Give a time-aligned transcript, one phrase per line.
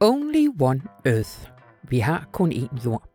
[0.00, 1.50] Only one Earth.
[1.88, 3.08] Vi har kun én jord.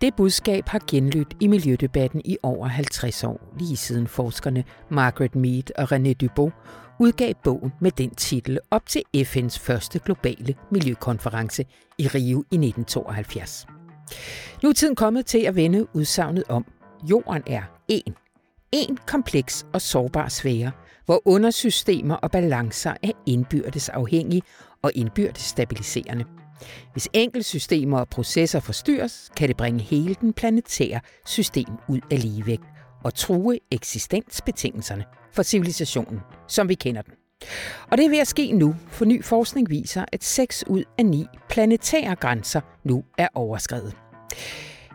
[0.00, 5.78] Det budskab har genlydt i miljødebatten i over 50 år, lige siden forskerne Margaret Mead
[5.78, 6.52] og René Dubos
[7.00, 11.64] udgav bogen med den titel op til FN's første globale miljøkonference
[11.98, 13.66] i Rio i 1972.
[14.62, 16.64] Nu er tiden kommet til at vende udsagnet om,
[17.10, 17.62] jorden er
[17.92, 18.12] én.
[18.72, 20.72] En kompleks og sårbar sfære,
[21.06, 24.42] hvor undersystemer og balancer er indbyrdes afhængige
[24.82, 26.24] og indbyrdes stabiliserende.
[26.92, 32.64] Hvis enkeltsystemer og processer forstyrres, kan det bringe hele den planetære system ud af ligevægt
[33.04, 37.12] og true eksistensbetingelserne for civilisationen, som vi kender den.
[37.90, 41.06] Og det er ved at ske nu, for ny forskning viser, at 6 ud af
[41.06, 43.96] 9 planetære grænser nu er overskrevet.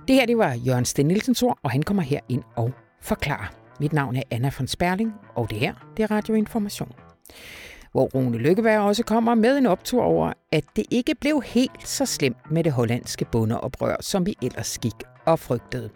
[0.08, 2.72] Det her det var Jørgen Stenelsens ord, og han kommer her ind og
[3.02, 3.61] forklarer.
[3.82, 6.92] Mit navn er Anna von Sperling, og det her det er Radioinformation.
[7.92, 12.06] Hvor Rune Lykkeberg også kommer med en optur over, at det ikke blev helt så
[12.06, 14.94] slemt med det hollandske bondeoprør, som vi ellers gik
[15.26, 15.90] og frygtede.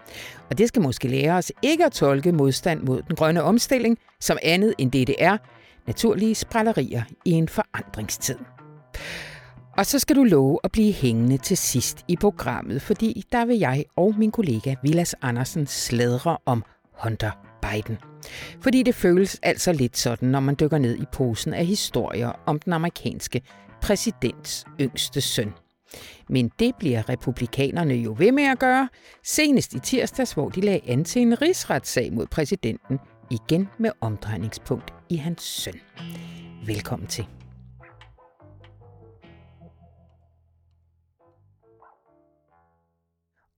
[0.49, 4.37] Og det skal måske lære os ikke at tolke modstand mod den grønne omstilling som
[4.43, 5.37] andet end det, det er,
[5.87, 8.37] naturlige sprællerier i en forandringstid.
[9.77, 13.57] Og så skal du love at blive hængende til sidst i programmet, fordi der vil
[13.57, 16.63] jeg og min kollega Vilas Andersen sladre om
[17.03, 17.97] Hunter Biden.
[18.61, 22.59] Fordi det føles altså lidt sådan, når man dykker ned i posen af historier om
[22.59, 23.41] den amerikanske
[23.81, 25.53] præsidents yngste søn.
[26.29, 28.89] Men det bliver republikanerne jo ved med at gøre,
[29.23, 32.99] senest i tirsdags, hvor de lagde an til en rigsretssag mod præsidenten,
[33.31, 35.79] igen med omdrejningspunkt i hans søn.
[36.65, 37.25] Velkommen til.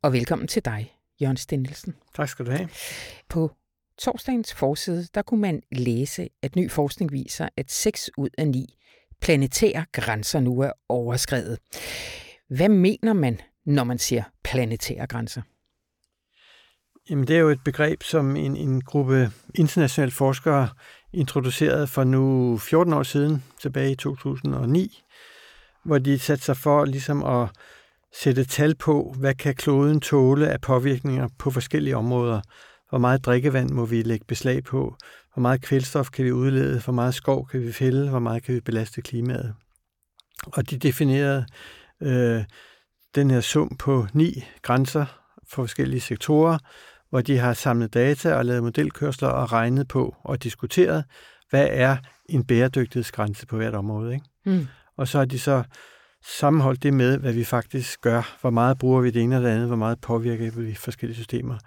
[0.04, 1.96] Og velkommen til dig, Jørgen Stendelsen.
[2.16, 2.70] Tak skal du have.
[3.30, 3.52] På
[3.98, 8.78] torsdagens forside, der kunne man læse, at ny forskning viser, at 6 ud af 9
[9.22, 11.58] planetære grænser nu er overskrevet.
[12.50, 15.42] Hvad mener man, når man siger planetære grænser?
[17.10, 20.70] Jamen, det er jo et begreb, som en, en gruppe internationale forskere
[21.14, 25.04] introducerede for nu 14 år siden, tilbage i 2009,
[25.86, 27.50] hvor de satte sig for ligesom at
[28.14, 32.42] sætte tal på, hvad kan kloden tåle af påvirkninger på forskellige områder.
[32.90, 34.96] Hvor meget drikkevand må vi lægge beslag på?
[35.34, 36.82] Hvor meget kvælstof kan vi udlede?
[36.82, 38.10] Hvor meget skov kan vi fælde?
[38.10, 39.54] Hvor meget kan vi belaste klimaet?
[40.46, 41.46] Og de definerede
[42.02, 42.44] øh,
[43.16, 45.06] den her sum på ni grænser
[45.50, 46.58] for forskellige sektorer,
[47.10, 51.04] hvor de har samlet data og lavet modelkørsler og regnet på og diskuteret,
[51.50, 51.98] hvad er
[52.30, 54.14] en bæredygtighedsgrænse på hvert område.
[54.14, 54.26] Ikke?
[54.46, 54.68] Mm.
[54.98, 55.64] Og så har de så
[56.26, 58.38] sammenholdt det med, hvad vi faktisk gør.
[58.42, 61.58] Hvor meget bruger vi det ene og det andet, hvor meget påvirker vi forskellige systemer.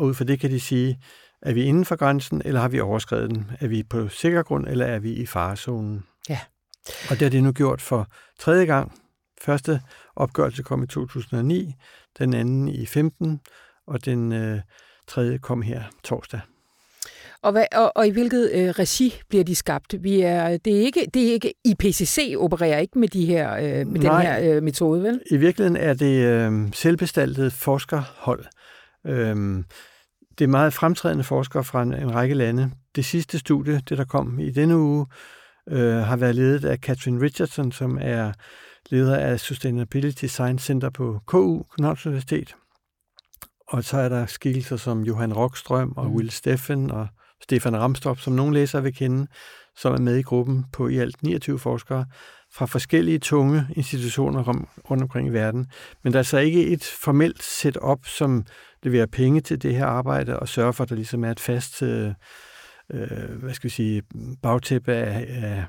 [0.00, 0.98] Og ud fra det kan de sige,
[1.42, 3.50] er vi inden for grænsen, eller har vi overskrevet den?
[3.60, 6.04] Er vi på sikker grund, eller er vi i farezonen?
[6.28, 6.38] Ja.
[6.86, 8.06] Og det har de nu gjort for
[8.38, 8.92] tredje gang.
[9.42, 9.80] Første
[10.16, 11.74] opgørelse kom i 2009,
[12.18, 13.40] den anden i 15,
[13.86, 14.60] og den øh,
[15.08, 16.40] tredje kom her torsdag.
[17.42, 19.94] Og, hvad, og, og i hvilket øh, regi bliver de skabt?
[20.02, 23.86] Vi er, det, er ikke, det er ikke IPCC opererer ikke med, de her, øh,
[23.86, 25.20] med Nej, den her øh, metode, vel?
[25.30, 28.44] i virkeligheden er det øh, selvbestaltet forskerhold.
[29.06, 29.64] Øh,
[30.40, 32.70] det er meget fremtrædende forskere fra en, en række lande.
[32.96, 35.06] Det sidste studie, det der kom i denne uge,
[35.68, 38.32] øh, har været ledet af Catherine Richardson, som er
[38.90, 42.54] leder af Sustainability Science Center på KU, Københavns Universitet.
[43.68, 46.14] Og så er der skikkelser som Johan Rockstrøm og mm.
[46.14, 47.08] Will Steffen og
[47.42, 49.26] Stefan Ramstrop, som nogle læsere vil kende,
[49.76, 52.04] som er med i gruppen på i alt 29 forskere
[52.52, 55.66] fra forskellige tunge institutioner rundt omkring i verden.
[56.04, 58.44] Men der er så ikke et formelt setup, som
[58.82, 61.82] leverer penge til det her arbejde og sørger for, at der ligesom er et fast
[61.82, 62.12] øh,
[62.94, 64.02] øh, hvad skal vi sige,
[64.42, 65.64] bagtæppe af, af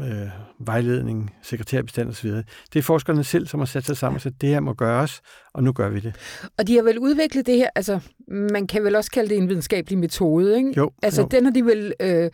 [0.00, 0.28] øh,
[0.58, 2.30] vejledning, sekretærbestand osv.
[2.30, 2.44] Det
[2.76, 5.20] er forskerne selv, som har sat sig sammen og sagt, det her må gøres,
[5.54, 6.14] og nu gør vi det.
[6.58, 9.48] Og de har vel udviklet det her, altså man kan vel også kalde det en
[9.48, 10.72] videnskabelig metode, ikke?
[10.76, 10.90] Jo.
[11.02, 11.28] Altså jo.
[11.30, 11.94] den har de vel...
[12.00, 12.30] Øh,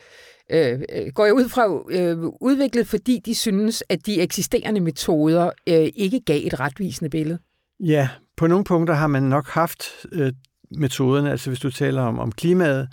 [0.52, 0.80] øh,
[1.14, 6.20] går jeg ud fra øh, udviklet, fordi de synes, at de eksisterende metoder øh, ikke
[6.20, 7.38] gav et retvisende billede?
[7.80, 8.08] Ja,
[8.40, 10.32] på nogle punkter har man nok haft øh,
[10.70, 12.88] metoderne, altså hvis du taler om, om klimaet,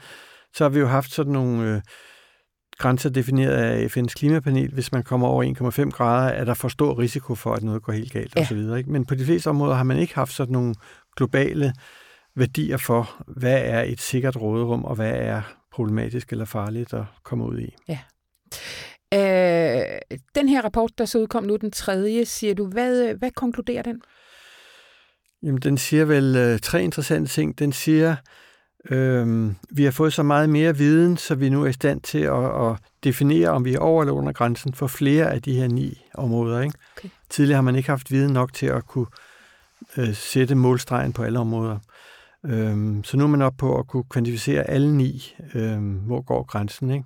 [0.54, 1.82] så har vi jo haft sådan nogle øh,
[2.78, 4.74] grænser defineret af FN's klimapanel.
[4.74, 5.44] Hvis man kommer over
[5.86, 8.42] 1,5 grader, er der for stor risiko for, at noget går helt galt ja.
[8.42, 8.78] osv.
[8.78, 8.92] Ikke?
[8.92, 10.76] Men på de fleste områder har man ikke haft sådan nogle
[11.18, 11.74] globale
[12.36, 15.42] værdier for, hvad er et sikkert råderum, og hvad er
[15.72, 17.76] problematisk eller farligt at komme ud i.
[17.88, 18.00] Ja.
[19.14, 20.00] Øh,
[20.36, 24.02] den her rapport, der så udkom nu den tredje, siger du, hvad, hvad konkluderer den?
[25.44, 27.60] Jamen, den siger vel øh, tre interessante ting.
[27.60, 28.16] Den siger,
[28.90, 32.20] Øhm, vi har fået så meget mere viden, så vi nu er i stand til
[32.20, 35.68] at, at definere, om vi er over eller under grænsen for flere af de her
[35.68, 36.62] ni områder.
[36.62, 36.78] Ikke?
[36.98, 37.10] Okay.
[37.30, 39.06] Tidligere har man ikke haft viden nok til at kunne
[39.98, 41.80] øh, sætte målstregen på alle områder.
[42.46, 46.44] Øhm, så nu er man op på at kunne kvantificere alle ni, øhm, hvor går
[46.44, 46.92] grænsen.
[46.92, 47.06] Ikke?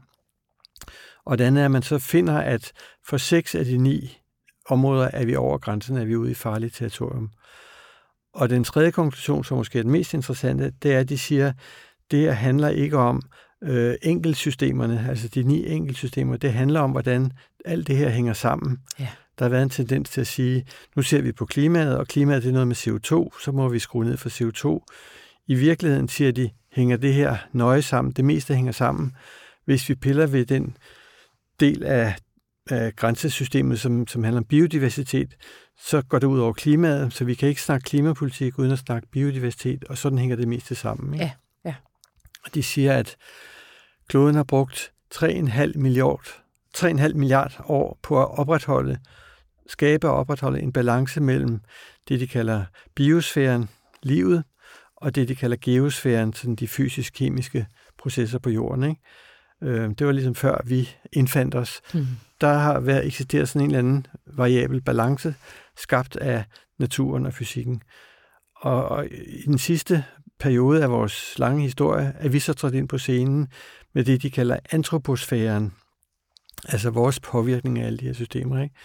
[1.26, 2.72] Og det andet er, at man så finder, at
[3.08, 4.18] for seks af de ni
[4.70, 7.30] områder er vi over grænsen, er vi ude i farligt territorium.
[8.34, 11.48] Og den tredje konklusion, som måske er den mest interessante, det er, at de siger,
[11.48, 11.56] at
[12.12, 13.22] det her handler ikke om
[13.64, 16.38] øh, enkeltsystemerne, altså de ni enkeltsystemer.
[16.38, 17.32] Det handler om, hvordan
[17.66, 18.78] alt det her hænger sammen.
[19.00, 19.08] Ja.
[19.40, 22.44] Der har været en tendens til at sige, nu ser vi på klimaet, og klimaet
[22.44, 24.86] det er noget med CO2, så må vi skrue ned for CO2.
[25.48, 28.14] I virkeligheden siger de, hænger det her nøje sammen.
[28.14, 29.16] Det meste hænger sammen.
[29.66, 30.78] Hvis vi piller ved den
[31.60, 32.16] del af,
[32.70, 35.36] af grænsesystemet, som, som handler om biodiversitet,
[35.84, 39.08] så går det ud over klimaet, så vi kan ikke snakke klimapolitik uden at snakke
[39.12, 41.14] biodiversitet, og sådan hænger det meste sammen.
[41.14, 41.26] Ikke?
[41.26, 41.32] Ja,
[41.66, 41.76] ja.
[42.46, 43.16] Og de siger, at
[44.08, 46.26] kloden har brugt 3,5 milliard,
[46.78, 48.98] 3,5 milliard år på at opretholde,
[49.68, 51.60] skabe og opretholde en balance mellem
[52.10, 53.70] det, de kalder biosfæren,
[54.04, 54.44] livet,
[54.96, 57.68] og det, de kalder geosfæren, sådan de fysisk-kemiske
[57.98, 58.84] processer på jorden.
[58.84, 59.02] Ikke?
[59.64, 61.82] Øh, det var ligesom før vi indfandt os.
[61.94, 62.08] Mm.
[62.42, 65.36] Der har været eksisteret sådan en eller anden variabel balance,
[65.78, 66.46] skabt af
[66.80, 67.82] naturen og fysikken.
[68.56, 70.06] Og, og i den sidste
[70.40, 73.48] periode af vores lange historie er vi så trådt ind på scenen
[73.94, 75.74] med det, de kalder antroposfæren,
[76.66, 78.62] altså vores påvirkning af alle de her systemer.
[78.64, 78.76] Ikke?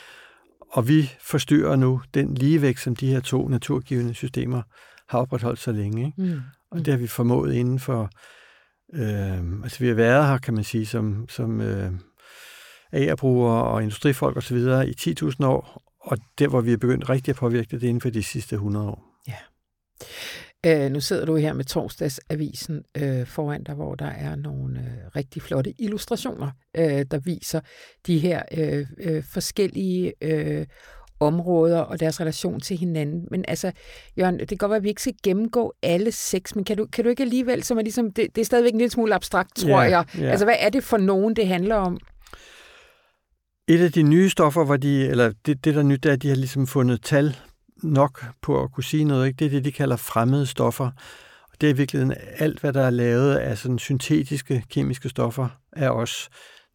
[0.73, 4.63] Og vi forstyrrer nu den ligevægt, som de her to naturgivende systemer
[5.09, 6.07] har opretholdt så længe.
[6.07, 6.23] Ikke?
[6.23, 6.41] Mm.
[6.71, 8.11] Og det har vi formået inden for...
[8.95, 11.93] Øh, altså vi har været her, kan man sige, som, som øh,
[12.93, 14.57] agerbrugere og industrifolk osv.
[14.57, 17.89] i 10.000 år, og der, hvor vi er begyndt rigtig at påvirke det, det er
[17.89, 19.05] inden for de sidste 100 år.
[19.29, 19.35] Ja.
[20.67, 25.17] Øh, nu sidder du her med torsdagsavisen øh, foran dig, hvor der er nogle øh,
[25.17, 27.61] rigtig flotte illustrationer, øh, der viser
[28.07, 30.67] de her øh, øh, forskellige øh,
[31.21, 33.29] områder og deres relation til hinanden.
[33.31, 33.73] Men altså,
[34.19, 36.87] Jørgen, det kan godt være, at vi ikke skal gennemgå alle seks, men kan du,
[36.87, 39.57] kan du ikke alligevel, som er ligesom, det, det er stadigvæk en lille smule abstrakt,
[39.57, 40.05] tror yeah, jeg.
[40.19, 40.31] Yeah.
[40.31, 41.99] Altså, hvad er det for nogen, det handler om?
[43.69, 46.29] Et af de nye stoffer, hvor de, eller det, det der nyt, er, at de
[46.29, 47.37] har ligesom fundet tal
[47.83, 49.27] nok på at kunne sige noget.
[49.27, 49.37] Ikke?
[49.37, 50.91] Det er det, de kalder fremmede stoffer.
[51.53, 55.49] Og det er i virkeligheden alt, hvad der er lavet af sådan syntetiske kemiske stoffer
[55.73, 56.29] af os.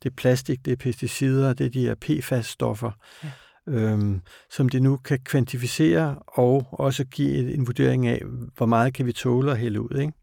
[0.03, 2.91] Det er plastik, det er pesticider, det er de her PFAS-stoffer.
[3.23, 3.29] Ja
[3.67, 8.21] øhm, som det nu kan kvantificere og også give en vurdering af,
[8.57, 9.99] hvor meget kan vi tåle at hælde ud.
[9.99, 10.13] Ikke?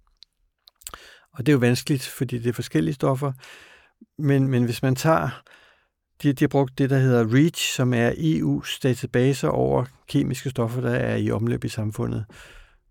[1.32, 3.32] Og det er jo vanskeligt, fordi det er forskellige stoffer.
[4.18, 5.42] Men, men hvis man tager,
[6.22, 10.80] de, de har brugt det, der hedder REACH, som er EU's database over kemiske stoffer,
[10.80, 12.24] der er i omløb i samfundet.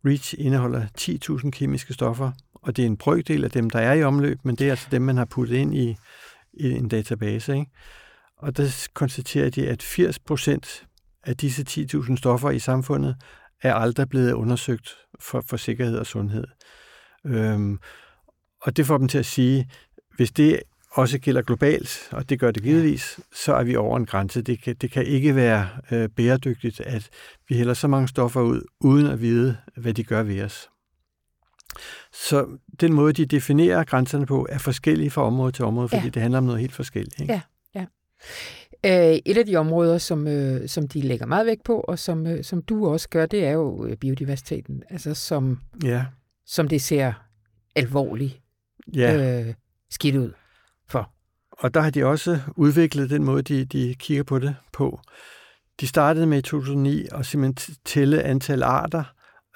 [0.06, 4.04] REACH indeholder 10.000 kemiske stoffer, og det er en brøkdel af dem, der er i
[4.04, 5.96] omløb, men det er altså dem, man har puttet ind i,
[6.54, 7.54] i en database.
[7.54, 7.72] Ikke?
[8.38, 10.88] Og der konstaterer de, at 80 procent
[11.24, 13.16] af disse 10.000 stoffer i samfundet
[13.62, 16.44] er aldrig blevet undersøgt for, for sikkerhed og sundhed.
[17.26, 17.80] Øhm,
[18.62, 19.70] og det får dem til at sige,
[20.16, 20.60] hvis det
[20.98, 24.42] også gælder globalt, og det gør det givetvis, så er vi over en grænse.
[24.42, 27.10] Det kan, det kan ikke være øh, bæredygtigt, at
[27.50, 30.70] vi hælder så mange stoffer ud, uden at vide, hvad de gør ved os.
[32.14, 32.48] Så
[32.82, 36.10] den måde, de definerer grænserne på, er forskellig fra område til område, fordi ja.
[36.10, 37.22] det handler om noget helt forskelligt.
[37.22, 37.34] Ikke?
[37.34, 37.42] Ja.
[38.86, 42.28] Øh, et af de områder, som, øh, som de lægger meget vægt på, og som,
[42.28, 44.84] øh, som du også gør, det er jo biodiversiteten.
[44.90, 46.06] Altså som, ja.
[46.46, 47.14] som det ser
[47.76, 48.42] alvorligt
[48.94, 49.42] ja.
[49.42, 49.54] øh,
[49.90, 50.32] skidt ud.
[51.60, 55.00] Og der har de også udviklet den måde, de, de kigger på det på.
[55.80, 59.04] De startede med i 2009 at simpelthen tælle antal arter,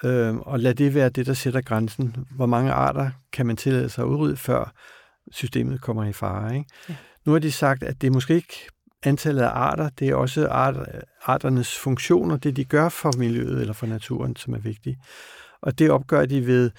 [0.04, 2.16] øh, og lad det være det, der sætter grænsen.
[2.30, 4.72] Hvor mange arter kan man tillade sig at udrydde, før
[5.30, 6.56] systemet kommer i fare.
[6.56, 6.70] Ikke?
[6.88, 6.94] Ja.
[7.24, 8.68] Nu har de sagt, at det er måske ikke
[9.02, 10.76] antallet af arter, det er også art,
[11.22, 14.98] arternes funktioner, det de gør for miljøet eller for naturen, som er vigtigt.
[15.60, 16.70] Og det opgør de ved,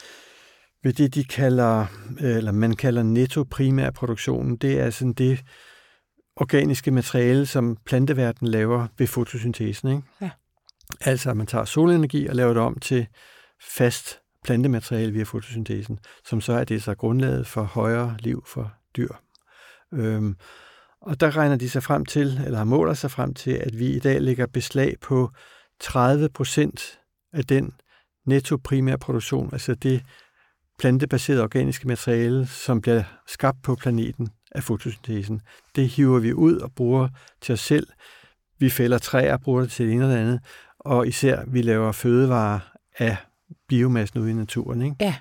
[0.83, 1.85] ved det, de kalder,
[2.19, 4.57] eller man kalder netto primær produktionen.
[4.57, 5.43] Det er sådan det
[6.35, 9.89] organiske materiale, som planteverdenen laver ved fotosyntesen.
[9.89, 10.03] Ikke?
[10.21, 10.29] Ja.
[11.01, 13.07] Altså, at man tager solenergi og laver det om til
[13.61, 19.13] fast plantemateriale via fotosyntesen, som så er det så grundlaget for højere liv for dyr.
[19.93, 20.35] Øhm,
[21.01, 23.99] og der regner de sig frem til, eller måler sig frem til, at vi i
[23.99, 25.31] dag lægger beslag på
[25.79, 26.99] 30 procent
[27.33, 27.73] af den
[28.25, 30.03] netto primær produktion, altså det
[30.79, 35.41] plantebaserede organiske materiale, som bliver skabt på planeten af fotosyntesen.
[35.75, 37.09] Det hiver vi ud og bruger
[37.41, 37.87] til os selv.
[38.59, 40.39] Vi fælder træer og bruger det til det ene eller andet,
[40.79, 42.59] og især vi laver fødevarer
[42.97, 43.17] af
[43.67, 44.81] biomassen ude i naturen.
[44.81, 44.95] Ikke?
[44.99, 45.15] Ja.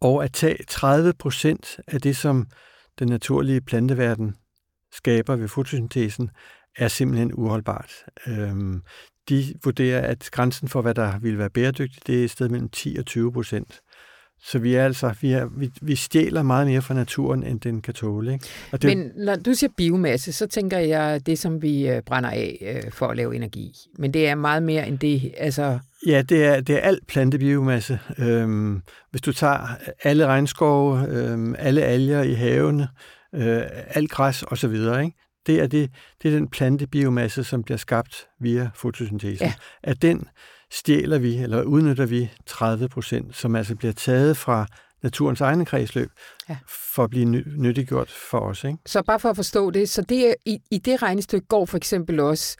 [0.00, 2.46] Og at tage 30 procent af det, som
[2.98, 4.36] den naturlige planteverden
[4.92, 6.30] skaber ved fotosyntesen,
[6.76, 7.92] er simpelthen uholdbart.
[8.26, 8.82] Øhm,
[9.28, 12.68] de vurderer, at grænsen for, hvad der vil være bæredygtigt, det er et sted mellem
[12.68, 13.80] 10 og 20 procent.
[14.40, 17.82] Så vi er altså, vi, er, vi, vi stjæler meget mere fra naturen, end den
[17.82, 18.32] kan tåle.
[18.32, 18.46] Ikke?
[18.72, 22.30] Og det, Men når du siger biomasse, så tænker jeg det, som vi øh, brænder
[22.30, 23.72] af øh, for at lave energi.
[23.98, 25.34] Men det er meget mere end det.
[25.36, 25.78] Altså...
[26.06, 27.98] Ja, det er, det er alt plantebiomasse.
[28.18, 29.58] Øhm, hvis du tager
[30.02, 32.88] alle regnskove, øhm, alle alger i havene,
[33.34, 35.12] øh, alt græs osv., ikke?
[35.46, 35.90] det er, det,
[36.22, 39.46] det er den plantebiomasse, som bliver skabt via fotosyntesen.
[39.46, 39.52] Ja.
[39.82, 40.28] At den
[40.78, 44.66] stjæler vi, eller udnytter vi 30 procent, som altså bliver taget fra
[45.02, 46.10] naturens egne kredsløb,
[46.48, 46.56] ja.
[46.94, 47.24] for at blive
[47.56, 48.64] nyttiggjort for os.
[48.64, 48.78] Ikke?
[48.86, 52.20] Så bare for at forstå det, så det, i, i det regnestykke går for eksempel
[52.20, 52.56] også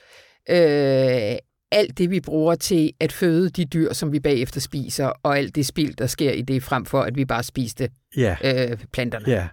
[0.51, 1.37] øh,
[1.73, 5.55] alt det, vi bruger til at føde de dyr, som vi bagefter spiser, og alt
[5.55, 8.37] det spild, der sker i det, frem for at vi bare spiste ja.
[8.45, 9.29] øh, planterne.
[9.29, 9.49] Ja,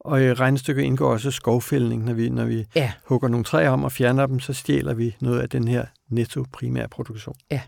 [0.00, 2.92] og i regnestykket indgår også skovfældning, når vi, når vi ja.
[3.04, 6.44] hugger nogle træer om og fjerner dem, så stjæler vi noget af den her netto
[6.52, 7.36] primær produktion.
[7.50, 7.60] Ja.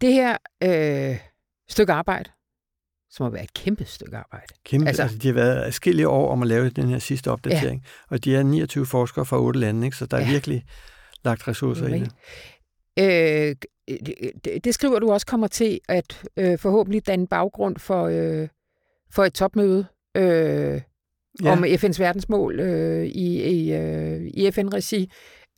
[0.00, 1.18] Det her øh,
[1.68, 2.30] stykke arbejde,
[3.10, 4.54] som har været et kæmpe stykke arbejde.
[4.64, 7.82] Kæmpe, altså, altså de har været adskillige år om at lave den her sidste opdatering,
[7.84, 8.14] ja.
[8.14, 9.96] og de er 29 forskere fra otte lande, ikke?
[9.96, 10.30] så der er ja.
[10.30, 10.64] virkelig
[11.24, 12.12] lagt ressourcer i det.
[12.98, 13.56] Øh,
[14.44, 18.48] det, det skriver du også kommer til at øh, forhåbentlig danne baggrund for, øh,
[19.10, 19.86] for et topmøde
[20.16, 20.80] øh,
[21.42, 21.52] ja.
[21.52, 25.10] om FN's verdensmål øh, i, i, øh, i FN-regi,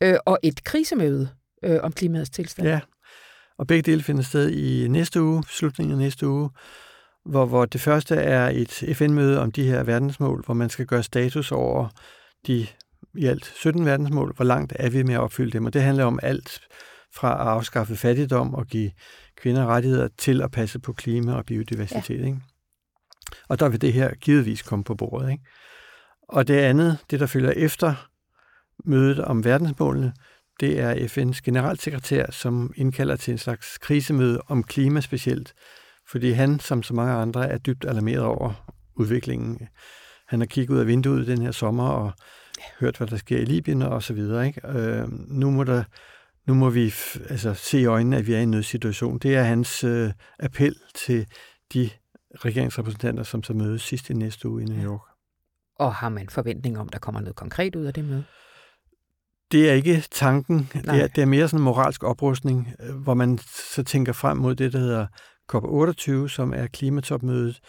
[0.03, 1.29] øh, og et krisemøde
[1.63, 2.67] øh, om klimaets tilstand.
[2.67, 2.79] Ja,
[3.61, 6.49] og begge dele finder sted i næste uge, slutningen af næste uge,
[7.25, 11.03] hvor, hvor det første er et FN-møde om de her verdensmål, hvor man skal gøre
[11.03, 11.87] status over
[12.47, 12.67] de
[13.15, 14.33] i alt 17 verdensmål.
[14.35, 15.65] Hvor langt er vi med at opfylde dem?
[15.65, 16.59] Og det handler om alt
[17.15, 18.91] fra at afskaffe fattigdom og give
[19.37, 22.19] kvinder rettigheder til at passe på klima og biodiversitet.
[22.19, 22.25] Ja.
[22.25, 22.39] Ikke?
[23.49, 25.31] Og der vil det her givetvis komme på bordet.
[25.31, 25.43] Ikke?
[26.29, 28.07] Og det andet, det der følger efter
[28.85, 30.13] mødet om verdensmålene,
[30.61, 35.53] det er FN's generalsekretær, som indkalder til en slags krisemøde om klima specielt,
[36.07, 39.67] fordi han, som så mange andre, er dybt alarmeret over udviklingen.
[40.27, 42.11] Han har kigget ud af vinduet den her sommer og
[42.79, 44.47] hørt, hvad der sker i Libyen og så videre.
[44.47, 44.67] Ikke?
[44.67, 45.83] Øh, nu, må der,
[46.47, 46.93] nu må vi
[47.29, 49.19] altså, se i øjnene, at vi er i en nødsituation.
[49.19, 51.27] Det er hans øh, appel til
[51.73, 51.89] de
[52.45, 55.01] regeringsrepræsentanter, som så mødes sidst i næste uge i New York.
[55.79, 58.23] Og har man forventning om, der kommer noget konkret ud af det møde?
[59.51, 60.69] Det er ikke tanken.
[60.73, 63.39] Det er, det er mere sådan en moralsk oprustning, øh, hvor man
[63.75, 65.07] så tænker frem mod det, der hedder
[65.53, 67.59] COP28, som er klimatopmødet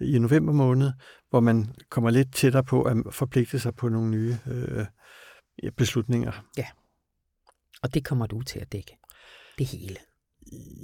[0.00, 0.92] i november måned,
[1.30, 4.86] hvor man kommer lidt tættere på at forpligte sig på nogle nye øh,
[5.76, 6.32] beslutninger.
[6.58, 6.66] Ja,
[7.82, 8.96] og det kommer du til at dække.
[9.58, 9.96] Det hele.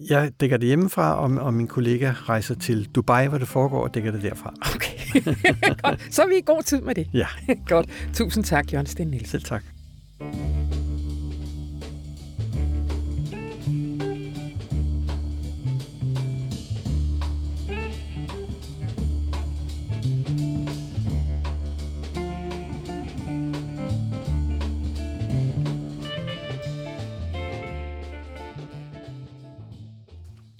[0.08, 3.94] Jeg dækker det hjemmefra, og, og min kollega rejser til Dubai, hvor det foregår, og
[3.94, 4.54] dækker det derfra.
[4.74, 5.22] Okay,
[5.82, 6.14] godt.
[6.14, 7.10] Så er vi i god tid med det.
[7.12, 7.26] Ja.
[7.68, 8.10] godt.
[8.14, 9.30] Tusind tak, Jørgen Sten Nielsen.
[9.30, 9.64] Selv tak.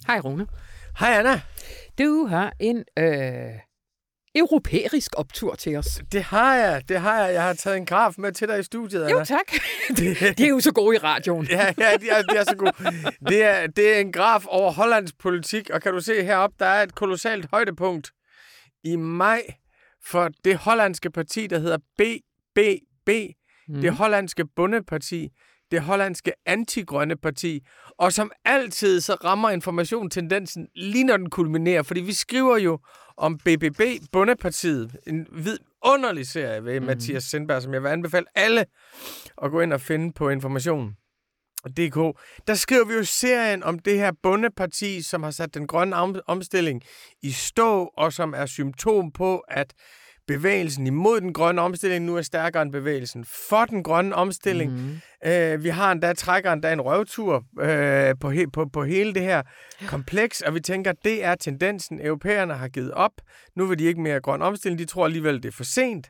[0.07, 0.47] Hej Rune.
[0.99, 1.41] Hej Anna.
[1.97, 3.51] Du har en øh,
[4.35, 6.01] europæisk optur til os.
[6.11, 7.33] Det har jeg, det har jeg.
[7.33, 9.17] Jeg har taget en graf med til dig i studiet, Anna.
[9.17, 9.51] Jo, tak.
[9.97, 11.47] Det, de er jo så gode i radioen.
[11.49, 12.71] ja, ja de, er, de er så gode.
[13.29, 16.65] Det er, det er en graf over Hollands politik, og kan du se heroppe, der
[16.65, 18.11] er et kolossalt højdepunkt
[18.83, 19.41] i maj
[20.05, 23.09] for det hollandske parti, der hedder BBB,
[23.67, 23.81] mm.
[23.81, 25.29] det hollandske bundeparti,
[25.71, 27.61] det hollandske antigrønne parti,
[27.97, 32.79] og som altid så rammer information-tendensen lige når den kulminerer, fordi vi skriver jo
[33.17, 33.81] om BBB,
[34.11, 36.85] Bundepartiet, en vidunderlig serie ved mm.
[36.85, 38.65] Mathias Sindberg, som jeg vil anbefale alle
[39.43, 40.95] at gå ind og finde på information.
[41.67, 46.29] DK, der skriver vi jo serien om det her bundeparti, som har sat den grønne
[46.29, 46.83] omstilling
[47.21, 49.73] i stå, og som er symptom på, at
[50.27, 54.71] bevægelsen imod den grønne omstilling nu er stærkere end bevægelsen for den grønne omstilling.
[54.71, 55.29] Mm.
[55.29, 59.21] Øh, vi har endda trækker endda en røvtur øh, på, he, på, på hele det
[59.21, 59.41] her
[59.87, 62.05] kompleks, og vi tænker, at det er tendensen.
[62.05, 63.11] Europæerne har givet op.
[63.55, 64.79] Nu vil de ikke mere grøn omstilling.
[64.79, 66.09] De tror alligevel, det er for sent.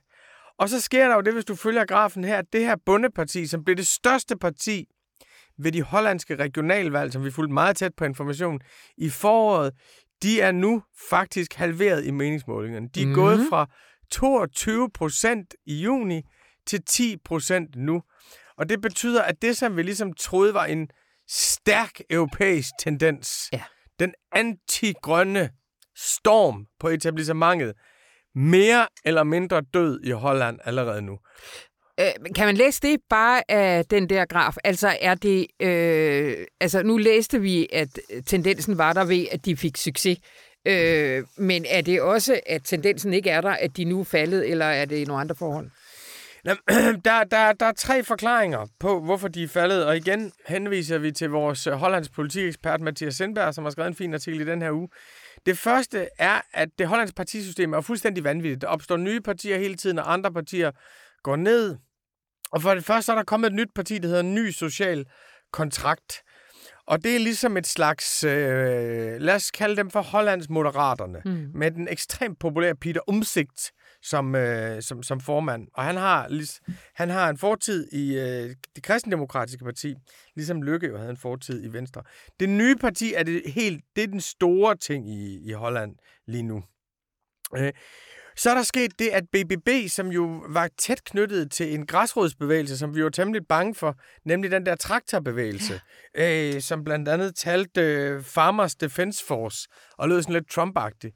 [0.59, 3.63] Og så sker der jo det, hvis du følger grafen her, det her bundeparti, som
[3.63, 4.85] blev det største parti
[5.59, 8.59] ved de hollandske regionalvalg, som vi fulgte meget tæt på information
[8.97, 9.73] i foråret,
[10.23, 12.87] de er nu faktisk halveret i meningsmålingerne.
[12.95, 13.13] De er mm.
[13.13, 13.69] gået fra
[14.11, 16.21] 22 procent i juni
[16.65, 18.01] til 10 procent nu.
[18.57, 20.89] Og det betyder, at det, som vi ligesom troede var en
[21.29, 23.63] stærk europæisk tendens, ja.
[23.99, 25.49] den antigrønne
[25.95, 27.73] storm på etablissementet,
[28.35, 31.19] mere eller mindre død i Holland allerede nu.
[31.99, 34.55] Øh, kan man læse det bare af den der graf?
[34.63, 39.57] Altså er det, øh, altså nu læste vi, at tendensen var der ved, at de
[39.57, 40.19] fik succes.
[40.67, 44.49] Øh, men er det også, at tendensen ikke er der, at de nu er faldet,
[44.49, 45.69] eller er det nogle andre forhold?
[47.05, 51.11] Der, der, der er tre forklaringer på, hvorfor de er faldet, og igen henviser vi
[51.11, 54.61] til vores øh, hollandske politikekspert Mathias Sindberg, som har skrevet en fin artikel i den
[54.61, 54.89] her uge.
[55.45, 58.61] Det første er, at det hollandske partisystem er fuldstændig vanvittigt.
[58.61, 60.71] Der opstår nye partier hele tiden, og andre partier
[61.23, 61.77] går ned.
[62.51, 65.05] Og for det første så er der kommet et nyt parti, der hedder Ny Social
[65.51, 66.23] Kontrakt.
[66.87, 71.51] Og det er ligesom et slags, øh, lad os kalde dem for Hollands Moderaterne, mm.
[71.53, 75.67] med den ekstremt populære Peter Umsigt som, øh, som, som formand.
[75.73, 76.45] Og han har,
[76.95, 79.95] han har en fortid i øh, det kristendemokratiske parti,
[80.35, 82.03] ligesom Lykke jo havde en fortid i Venstre.
[82.39, 85.95] Det nye parti er det helt, det er den store ting i, i Holland
[86.27, 86.63] lige nu.
[87.57, 87.73] Øh,
[88.37, 92.77] så er der sket det, at BBB, som jo var tæt knyttet til en græsrodsbevægelse,
[92.77, 95.81] som vi var temmelig bange for, nemlig den der traktorbevægelse,
[96.15, 96.55] ja.
[96.55, 99.67] øh, som blandt andet talte øh, Farmers Defense Force,
[99.97, 101.15] og lød sådan lidt Trump-agtigt.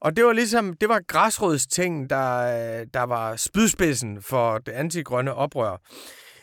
[0.00, 5.76] Og det var ligesom, det var græsrodsting, der, der var spydspidsen for det antigrønne oprør.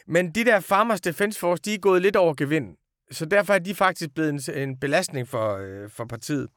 [0.08, 2.76] Men de der Farmers Defense Force, de er gået lidt over gevind.
[3.12, 6.48] Så derfor er de faktisk blevet en, en belastning for, øh, for partiet.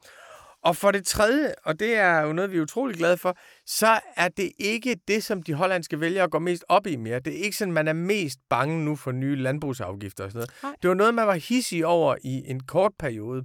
[0.63, 3.99] Og for det tredje, og det er jo noget, vi er utrolig glade for, så
[4.15, 7.19] er det ikke det, som de hollandske vælgere går mest op i mere.
[7.19, 10.63] Det er ikke sådan, man er mest bange nu for nye landbrugsafgifter og sådan noget.
[10.63, 10.75] Nej.
[10.81, 13.43] Det var noget, man var hissig over i en kort periode.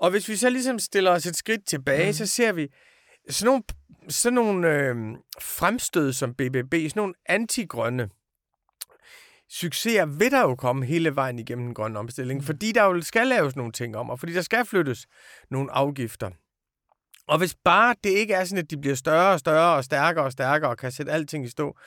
[0.00, 2.12] Og hvis vi så ligesom stiller os et skridt tilbage, mm.
[2.12, 2.68] så ser vi
[3.30, 3.62] sådan nogle,
[4.08, 4.96] sådan nogle øh,
[5.40, 8.08] fremstød som BBB, sådan nogle antigrønne
[9.50, 12.46] succeser vil der jo komme hele vejen igennem den grønne omstilling, mm.
[12.46, 15.06] fordi der jo skal laves nogle ting om, og fordi der skal flyttes
[15.50, 16.30] nogle afgifter.
[17.28, 20.24] Og hvis bare det ikke er sådan, at de bliver større og større og stærkere
[20.24, 21.78] og stærkere og kan sætte alting i stå,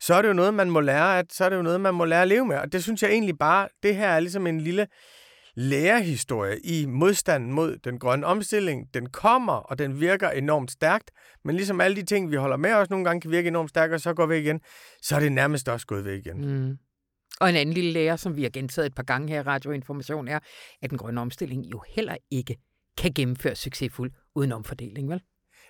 [0.00, 1.94] så er det jo noget, man må lære at, så er det jo noget, man
[1.94, 2.56] må lære at leve med.
[2.56, 4.86] Og det synes jeg egentlig bare, det her er ligesom en lille
[5.54, 8.94] lærehistorie i modstanden mod den grønne omstilling.
[8.94, 11.10] Den kommer, og den virker enormt stærkt,
[11.44, 13.92] men ligesom alle de ting, vi holder med os, nogle gange kan virke enormt stærkt,
[13.92, 14.60] og så går vi igen,
[15.02, 16.66] så er det nærmest også gået væk igen.
[16.66, 16.78] Mm.
[17.40, 20.28] Og en anden lille lære, som vi har gentaget et par gange her i Radioinformation,
[20.28, 20.38] er,
[20.82, 22.56] at den grønne omstilling jo heller ikke
[22.98, 25.22] kan gennemføres succesfuldt uden omfordeling, vel?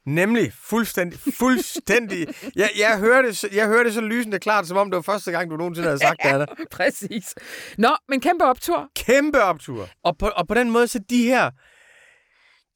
[0.06, 2.26] Nemlig fuldstændig, fuldstændig.
[2.56, 5.56] Jeg, jeg, hørte, jeg hørte så lysende klart, som om det var første gang, du
[5.56, 6.46] nogensinde havde sagt det, Anna.
[6.70, 7.34] Præcis.
[7.78, 8.90] Nå, men kæmpe optur.
[8.96, 9.88] Kæmpe optur.
[10.02, 11.50] Og på, og på den måde, så de her,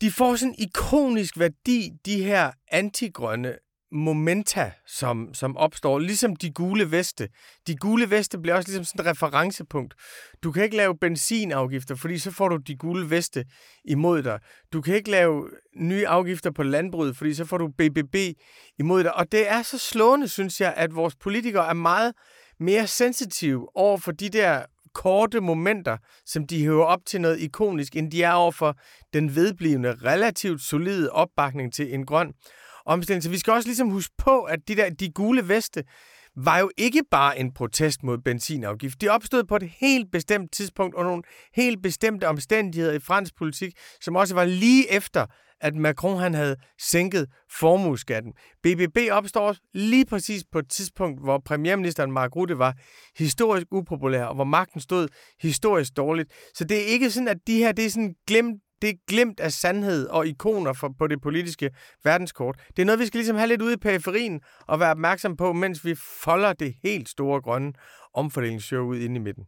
[0.01, 3.55] de får sådan en ikonisk værdi, de her antigrønne
[3.93, 7.29] momenta, som, som opstår, ligesom de gule veste.
[7.67, 9.95] De gule veste bliver også ligesom sådan et referencepunkt.
[10.43, 13.45] Du kan ikke lave benzinafgifter, fordi så får du de gule veste
[13.85, 14.39] imod dig.
[14.73, 18.17] Du kan ikke lave nye afgifter på landbruget, fordi så får du BBB
[18.79, 19.17] imod dig.
[19.17, 22.13] Og det er så slående, synes jeg, at vores politikere er meget
[22.61, 24.63] mere sensitive over for de der
[24.95, 28.77] korte momenter, som de hører op til noget ikonisk, end de er over for
[29.13, 32.33] den vedblivende, relativt solide opbakning til en grøn
[32.91, 33.23] omstilling.
[33.23, 35.85] Så vi skal også ligesom huske på, at de der de gule veste
[36.37, 39.01] var jo ikke bare en protest mod benzinafgift.
[39.01, 41.23] De opstod på et helt bestemt tidspunkt under nogle
[41.55, 45.27] helt bestemte omstændigheder i fransk politik, som også var lige efter,
[45.61, 47.27] at Macron han havde sænket
[47.61, 48.33] formueskatten.
[48.63, 52.75] BBB opstår lige præcis på et tidspunkt, hvor premierministeren Mark Rutte var
[53.19, 55.09] historisk upopulær, og hvor magten stod
[55.41, 56.33] historisk dårligt.
[56.55, 59.41] Så det er ikke sådan, at de her, det er sådan glemt det er glemt
[59.41, 61.71] af sandhed og ikoner for, på det politiske
[62.05, 62.57] verdenskort.
[62.77, 65.53] Det er noget, vi skal ligesom have lidt ude i periferien og være opmærksom på,
[65.53, 67.73] mens vi folder det helt store grønne
[68.15, 69.45] omfordelingsshow ud inde i midten.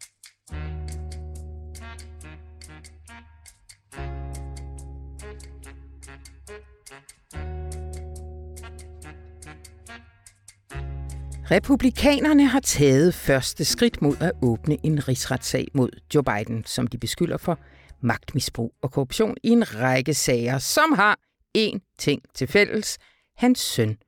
[11.51, 16.99] Republikanerne har taget første skridt mod at åbne en rigsretssag mod Joe Biden, som de
[16.99, 17.59] beskylder for
[18.03, 21.19] magtmisbrug og korruption i en række sager, som har
[21.59, 22.99] én ting til fælles.
[23.37, 23.99] Hans søn,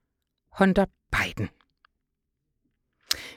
[0.58, 1.48] Hunter Biden.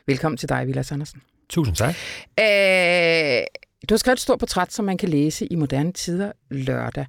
[0.05, 1.21] Velkommen til dig, Vilas Andersen.
[1.49, 1.95] Tusind tak.
[2.39, 3.43] Æh,
[3.89, 7.05] du har skrevet et stort portræt, som man kan læse i moderne tider lørdag.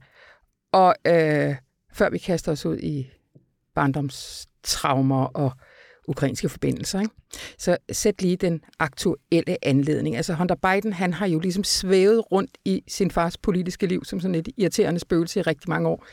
[0.73, 1.57] Og øh,
[1.93, 3.11] før vi kaster os ud i
[3.75, 5.53] barndomstraumer og
[6.09, 7.01] ukrainske forbindelser.
[7.01, 7.15] Ikke?
[7.59, 10.17] Så sæt lige den aktuelle anledning.
[10.17, 14.21] Altså Hunter Biden, han har jo ligesom svævet rundt i sin fars politiske liv som
[14.21, 16.07] sådan et irriterende spøgelse i rigtig mange år.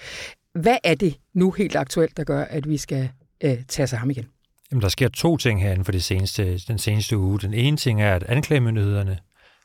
[0.60, 3.10] Hvad er det nu helt aktuelt, der gør, at vi skal
[3.44, 4.26] øh, tage sig ham igen?
[4.72, 7.40] Jamen, der sker to ting her inden for det seneste, den seneste uge.
[7.40, 9.20] Den ene ting er, at anklagemyndighederne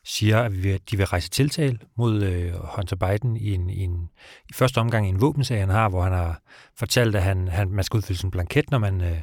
[0.05, 4.09] siger, at de vil rejse tiltal mod øh, Hunter Biden i, en, i, en,
[4.51, 6.43] i første omgang i en våbensag, han har, hvor han har
[6.79, 9.19] fortalt, at han, han, man skal udfylde sin blanket, når man, øh,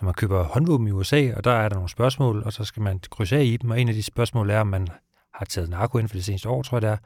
[0.00, 2.82] når man køber håndvåben i USA, og der er der nogle spørgsmål, og så skal
[2.82, 4.88] man krydse af i dem, og en af de spørgsmål er, om man
[5.34, 6.96] har taget narko ind for det seneste år, tror jeg det er.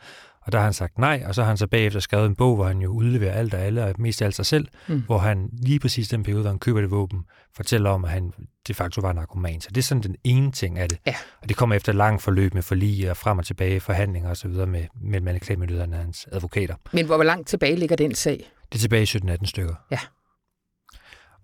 [0.43, 2.55] Og der har han sagt nej, og så har han så bagefter skrevet en bog,
[2.55, 5.03] hvor han jo udleverer alt og alle, og mest af alt sig selv, mm.
[5.07, 7.25] hvor han lige præcis den periode, hvor han køber det våben,
[7.57, 8.33] fortæller om, at han
[8.69, 9.61] de facto var narkoman.
[9.61, 10.99] Så det er sådan den ene ting af det.
[11.07, 11.15] Ja.
[11.43, 14.51] Og det kommer efter et langt forløb med forlig og frem og tilbage, forhandlinger osv.
[14.51, 16.75] med, med anklagemyndighederne og hans advokater.
[16.93, 18.51] Men hvor langt tilbage ligger den sag?
[18.73, 19.75] Det er tilbage i 17-18 stykker.
[19.91, 19.99] Ja.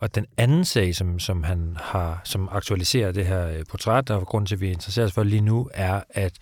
[0.04, 4.26] Og den anden sag, som, som han har, som aktualiserer det her øh, portræt, og
[4.26, 6.32] grund til, at vi interesserer os for lige nu, er, at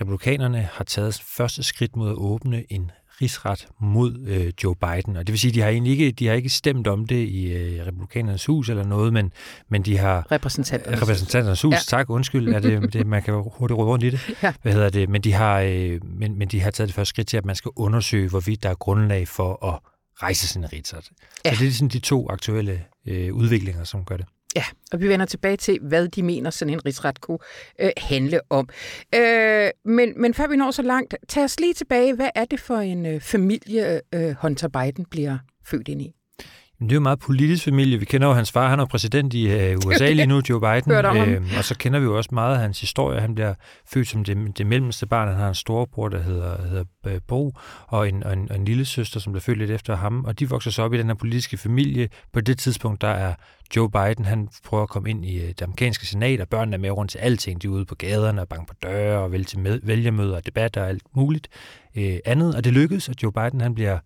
[0.00, 2.90] republikanerne har taget første skridt mod at åbne en
[3.22, 5.16] rigsret mod øh, Joe Biden.
[5.16, 7.52] Og det vil sige, de har egentlig ikke, de har ikke stemt om det i
[7.52, 9.32] øh, republikanernes hus eller noget, men,
[9.68, 10.32] men de har...
[10.32, 11.72] Repræsentanternes, repræsentanternes hus.
[11.72, 11.78] Ja.
[11.86, 12.48] Tak, undskyld.
[12.48, 14.36] Er det, det, man kan hurtigt råde rundt i det.
[14.42, 14.52] Ja.
[14.62, 15.08] Hvad hedder det?
[15.08, 17.56] Men de, har, øh, men, men de har taget det første skridt til, at man
[17.56, 19.78] skal undersøge, hvorvidt der er grundlag for at
[20.22, 21.10] rejse sin rigsret.
[21.44, 21.54] Ja.
[21.54, 24.26] Så det er sådan de to aktuelle øh, udviklinger, som gør det.
[24.56, 27.38] Ja, og vi vender tilbage til, hvad de mener, sådan en rigsret kunne
[27.80, 28.68] øh, handle om.
[29.14, 32.14] Øh, men, men før vi når så langt, tag os lige tilbage.
[32.14, 36.14] Hvad er det for en øh, familie, øh, Hunter Biden bliver født ind i?
[36.80, 37.98] Det er jo meget politisk familie.
[37.98, 40.92] Vi kender jo hans far, han er præsident i øh, USA lige nu, Joe Biden.
[40.92, 43.20] Øh, og så kender vi jo også meget af hans historie.
[43.20, 43.54] Han bliver
[43.92, 45.28] født som det, det mellemste barn.
[45.28, 47.52] Han har en storebror, der hedder, hedder øh, Bo,
[47.86, 50.24] og en, og, en, og en lille søster, som bliver født lidt efter ham.
[50.24, 52.08] Og de vokser så op i den her politiske familie.
[52.32, 53.34] På det tidspunkt, der er
[53.76, 56.80] Joe Biden, han prøver at komme ind i øh, det amerikanske senat, og børnene er
[56.80, 57.62] med rundt til alting.
[57.62, 60.46] De er ude på gaderne og banker på døre og vælger til med, vælgermøder og
[60.46, 61.48] debatter og alt muligt
[61.96, 62.54] øh, andet.
[62.54, 63.98] Og det lykkedes, at Joe Biden han bliver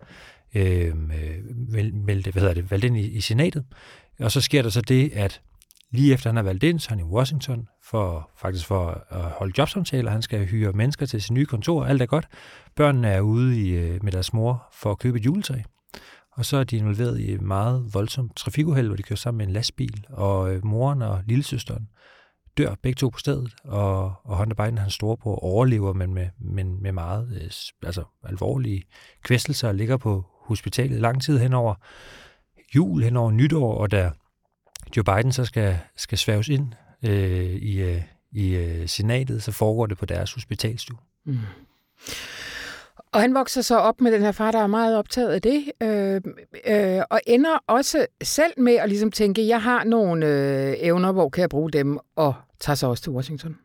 [0.55, 3.65] Øhm, øh, valgt, hvad hedder det, valgt ind i, i senatet.
[4.21, 5.41] Og så sker der så det, at
[5.91, 9.21] lige efter han er valgt ind, så er han i Washington for faktisk for at
[9.21, 10.11] holde jobsamtaler.
[10.11, 11.85] Han skal hyre mennesker til sin nye kontor.
[11.85, 12.29] Alt er godt.
[12.77, 15.59] Børnene er ude i, øh, med deres mor for at købe et juletræ.
[16.33, 19.53] Og så er de involveret i meget voldsomt trafikuheld, hvor de kører sammen med en
[19.53, 21.89] lastbil, og øh, moren og lillesøsteren
[22.59, 26.83] dør begge to på stedet, og, og Hunter Biden, hans storebror, overlever, men med, men
[26.83, 27.51] med meget øh,
[27.87, 28.83] altså, alvorlige
[29.23, 31.75] kvæstelser og ligger på hospitalet lang tid henover
[32.75, 34.11] jul, henover nytår, og da
[34.97, 36.73] Joe Biden så skal, skal sværges ind
[37.05, 38.03] øh, i, øh,
[38.33, 40.99] i øh, senatet, så foregår det på deres hospitalstue.
[41.25, 41.39] Mm.
[43.13, 45.73] Og han vokser så op med den her far, der er meget optaget af det,
[45.81, 46.21] øh,
[46.67, 51.29] øh, og ender også selv med at ligesom tænke, jeg har nogle øh, evner, hvor
[51.29, 53.57] kan jeg bruge dem, og tager sig også til Washington.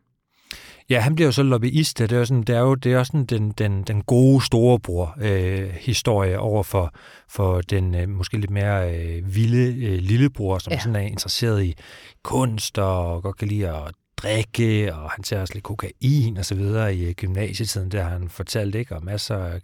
[0.90, 1.98] Ja, han bliver jo så lobbyist.
[1.98, 4.44] Det er jo, sådan, det er jo det er også sådan den, den, den gode
[4.44, 6.94] storebror-historie øh, over for,
[7.28, 10.78] for den øh, måske lidt mere øh, vilde øh, lillebror, som ja.
[10.78, 11.74] sådan er interesseret i
[12.22, 16.54] kunst og godt kan lide at drikke, og han tager også lidt kokain og så
[16.54, 19.60] videre i øh, gymnasietiden, der har han fortalt, ikke, og masser af,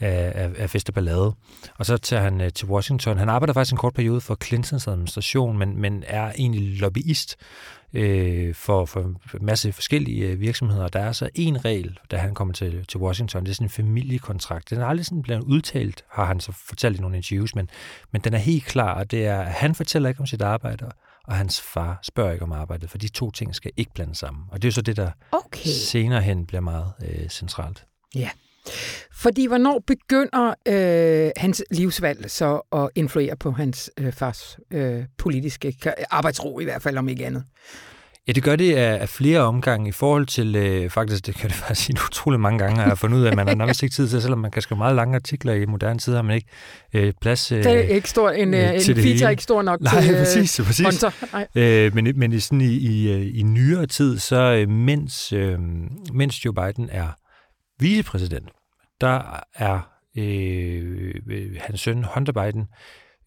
[0.00, 1.34] af, af fest og ballade.
[1.78, 3.18] Og så tager han øh, til Washington.
[3.18, 7.36] Han arbejder faktisk en kort periode for Clintons administration, men, men er egentlig lobbyist
[7.92, 10.88] øh, for, for en masse forskellige øh, virksomheder.
[10.88, 13.70] Der er så en regel, da han kommer til, til Washington, det er sådan en
[13.70, 14.70] familiekontrakt.
[14.70, 17.70] Den er aldrig sådan blevet udtalt, har han så fortalt i nogle interviews, men,
[18.12, 20.90] men den er helt klar, og det er, at han fortæller ikke om sit arbejde,
[21.24, 24.44] og hans far spørger ikke om arbejdet, for de to ting skal ikke blandes sammen.
[24.50, 25.70] Og det er så det, der okay.
[25.70, 27.86] senere hen bliver meget øh, centralt.
[28.14, 28.30] Ja.
[29.12, 35.76] Fordi hvornår begynder øh, hans livsvalg så at influere på hans øh, fars øh, politiske
[36.10, 37.44] arbejdsro, i hvert fald om ikke andet?
[38.28, 41.56] Ja, det gør det af, flere omgange i forhold til, øh, faktisk, det kan det
[41.56, 43.82] faktisk sige utrolig mange gange, at jeg har fundet ud af, at man har nærmest
[43.82, 46.34] ikke tid til, selvom man kan skrive meget lange artikler i moderne tid, har man
[46.34, 46.48] ikke
[46.94, 49.80] øh, plads øh, det er ikke stor, en, øh, en feature er ikke stor nok
[49.80, 51.04] Nej, til præcis, øh, præcis.
[51.32, 51.46] Nej.
[51.54, 55.58] Øh, men, men i, sådan i, i, øh, i nyere tid, så øh, mens, øh,
[56.12, 57.08] mens Joe Biden er
[57.80, 58.48] vicepræsident,
[59.00, 59.80] der er
[60.18, 61.14] øh,
[61.60, 62.66] hans søn Hunter Biden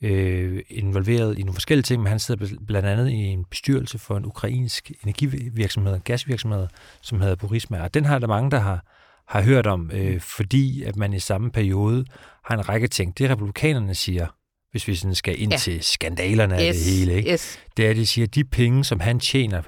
[0.02, 4.18] øh, involveret i nogle forskellige ting, men han sidder blandt andet i en bestyrelse for
[4.18, 6.68] en ukrainsk energivirksomhed, gasvirksomhed,
[7.02, 7.82] som hedder Burisma.
[7.82, 8.86] Og den har der mange, der har,
[9.28, 12.06] har hørt om, øh, fordi at man i samme periode
[12.46, 13.18] har en række ting.
[13.18, 14.28] Det republikanerne siger,
[14.72, 15.58] hvis vi sådan skal ind ja.
[15.58, 16.62] til skandalerne yes.
[16.62, 17.32] af det hele, ikke?
[17.32, 17.60] Yes.
[17.78, 19.62] det er, at de siger, at de penge, som han tjener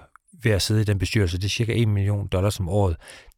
[0.44, 2.96] ved at sidde i den bestyrelse, det er cirka 1 million dollars om året.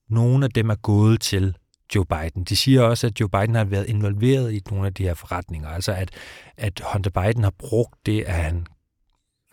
[0.10, 1.56] Nogle af dem er gået til
[1.96, 2.44] Joe Biden.
[2.44, 5.70] De siger også, at Joe Biden har været involveret i nogle af de her forretninger.
[5.70, 6.10] Altså at,
[6.58, 8.66] at Hunter Biden har brugt det, at han,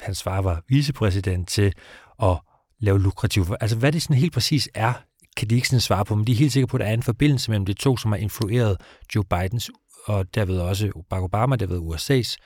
[0.00, 1.72] hans far var vicepræsident til
[2.22, 2.38] at
[2.80, 3.46] lave lukrativ...
[3.60, 4.92] Altså hvad det sådan helt præcis er,
[5.36, 6.94] kan de ikke sådan svare på, men de er helt sikre på, at der er
[6.94, 8.76] en forbindelse mellem de to, som har influeret
[9.14, 9.70] Joe Bidens
[10.04, 12.36] og derved også Barack Obama, derved USA's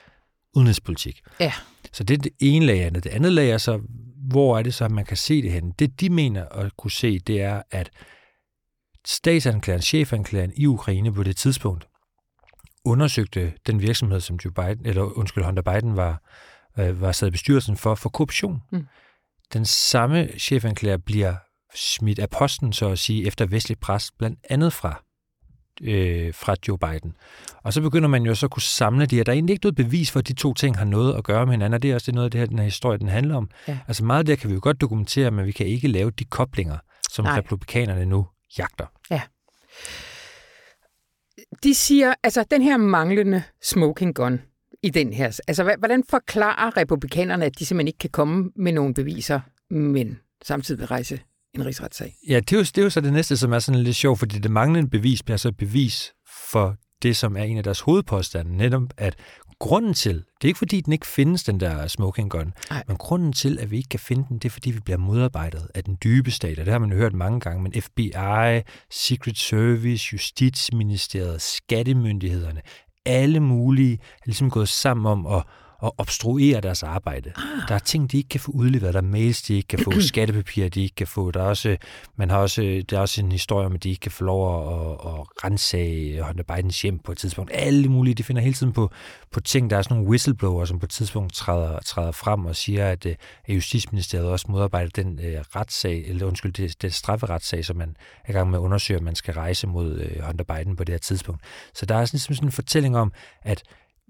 [0.55, 1.21] udenrigspolitik.
[1.41, 1.53] Ja.
[1.93, 3.05] Så det er det ene lag af det.
[3.05, 3.81] Det andet lag er så,
[4.29, 5.73] hvor er det så, at man kan se det hen?
[5.79, 7.91] Det de mener at kunne se, det er, at
[9.07, 11.89] statsanklageren, chefanklageren i Ukraine på det tidspunkt,
[12.85, 16.23] undersøgte den virksomhed, som Joe Biden, eller undskyld, Hunter Biden var,
[16.79, 18.63] øh, var sad i bestyrelsen for, for korruption.
[18.73, 18.87] Mm.
[19.53, 21.35] Den samme chefanklager bliver
[21.75, 25.03] smidt af posten, så at sige, efter vestlig pres, blandt andet fra
[25.81, 27.13] øh, fra Joe Biden.
[27.63, 29.25] Og så begynder man jo så at kunne samle de her.
[29.25, 31.47] Der er egentlig ikke noget bevis for, at de to ting har noget at gøre
[31.47, 33.09] med hinanden, og det er også det noget af det her, den her historie, den
[33.09, 33.51] handler om.
[33.69, 33.79] Ja.
[33.89, 36.25] Altså meget af det kan vi jo godt dokumentere, men vi kan ikke lave de
[36.25, 36.79] koblinger,
[37.11, 37.39] som Nej.
[37.39, 38.27] republikanerne nu
[38.59, 38.87] jagter.
[39.11, 39.23] Ja.
[41.63, 44.41] De siger, altså den her manglende smoking gun
[44.83, 48.95] i den her, altså hvordan forklarer republikanerne, at de simpelthen ikke kan komme med nogle
[48.95, 51.21] beviser, men samtidig vil rejse
[51.55, 52.17] en rigsretssag.
[52.29, 54.19] Ja, det er, jo, det er jo så det næste, som er sådan lidt sjovt,
[54.19, 56.13] fordi det manglende bevis bliver så bevis
[56.53, 59.15] for det, som er en af deres hovedpåstande, netop at
[59.59, 62.83] grunden til, det er ikke fordi, den ikke findes, den der smoking gun, Ej.
[62.89, 65.69] men grunden til, at vi ikke kan finde den, det er fordi, vi bliver modarbejdet
[65.75, 68.13] af den dybe stat, og det har man jo hørt mange gange, men FBI,
[68.91, 72.61] Secret Service, Justitsministeriet, skattemyndighederne,
[73.07, 75.43] alle mulige er ligesom gået sammen om at
[75.83, 77.33] og obstruere deres arbejde.
[77.37, 77.69] Ah.
[77.69, 78.95] Der er ting, de ikke kan få udleveret.
[78.95, 81.31] Der er mails, de ikke kan få, skattepapirer, de ikke kan få.
[81.31, 81.77] Der er også,
[82.17, 84.69] man har også, der er også en historie om, at de ikke kan få lov
[84.69, 87.51] at, at rensage Hunter Bidens hjem på et tidspunkt.
[87.55, 88.91] Alle mulige, de finder hele tiden på,
[89.31, 89.71] på ting.
[89.71, 93.07] Der er sådan nogle whistleblower, som på et tidspunkt træder, træder frem og siger, at,
[93.07, 93.15] øh,
[93.45, 95.25] at Justitsministeriet også modarbejder den uh,
[95.57, 99.05] retssag, eller undskyld, det, det strafferetssag, som man er i gang med at undersøge, at
[99.05, 101.41] man skal rejse mod uh, Hunter Biden på det her tidspunkt.
[101.75, 103.63] Så der er sådan, sådan en fortælling om, at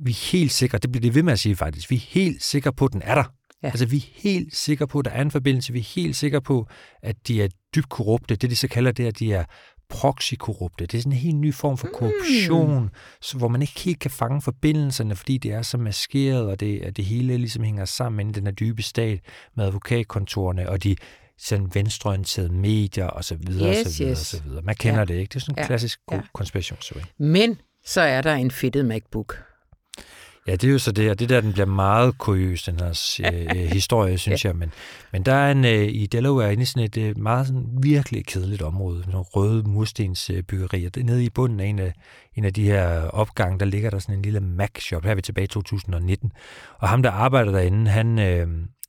[0.03, 2.43] vi er helt sikre, det bliver det ved med at sige faktisk, vi er helt
[2.43, 3.25] sikre på, at den er der.
[3.62, 3.69] Ja.
[3.69, 5.73] Altså, vi er helt sikre på, at der er en forbindelse.
[5.73, 6.69] Vi er helt sikre på,
[7.03, 8.37] at de er dybt korrupte.
[8.37, 9.45] Det, de så kalder det, at de er
[9.88, 10.87] proxy-korrupte.
[10.87, 12.88] Det er sådan en helt ny form for korruption, mm.
[13.21, 16.81] så, hvor man ikke helt kan fange forbindelserne, fordi det er så maskeret, og det,
[16.81, 19.21] at det hele ligesom hænger sammen i den her dybe stat
[19.57, 20.97] med advokatkontorene og de
[21.38, 24.45] sådan venstreorienterede medier og så videre, yes, og så videre, yes.
[24.45, 24.62] videre.
[24.62, 25.05] Man kender ja.
[25.05, 25.31] det ikke.
[25.31, 25.67] Det er sådan en ja.
[25.67, 26.25] klassisk god ja.
[26.33, 27.03] konspirationsteori.
[27.19, 29.38] Men så er der en fedtet MacBook.
[30.46, 33.20] Ja, det er jo så det, og det der, den bliver meget kuriøs, den her
[33.33, 34.48] øh, historie, synes ja.
[34.48, 34.57] jeg.
[34.57, 34.72] Men,
[35.12, 38.26] men der er en øh, i Delaware inde i sådan et øh, meget sådan, virkelig
[38.26, 40.90] kedeligt område, med nogle røde murstensbyggerier.
[40.96, 41.92] Øh, nede i bunden af en af,
[42.35, 45.05] en af de her opgange, der ligger der sådan en lille Mac-shop.
[45.05, 46.33] Her er vi tilbage i 2019.
[46.78, 48.18] Og ham, der arbejder derinde, han...
[48.18, 48.48] Øh,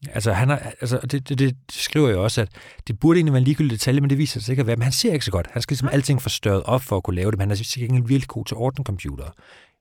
[0.09, 2.49] Altså, han har, altså det, det, det, skriver jo også, at
[2.87, 4.75] det burde egentlig være en ligegyldig detalje, men det viser sig ikke at være.
[4.75, 5.47] Men han ser ikke så godt.
[5.51, 7.95] Han skal ligesom alting forstørret op for at kunne lave det, men han er sikkert
[7.95, 9.25] ikke virkelig god til ordne computer.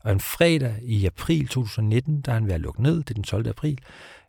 [0.04, 3.14] Og en fredag i april 2019, der er han ved at lukke ned, det er
[3.14, 3.48] den 12.
[3.48, 3.78] april,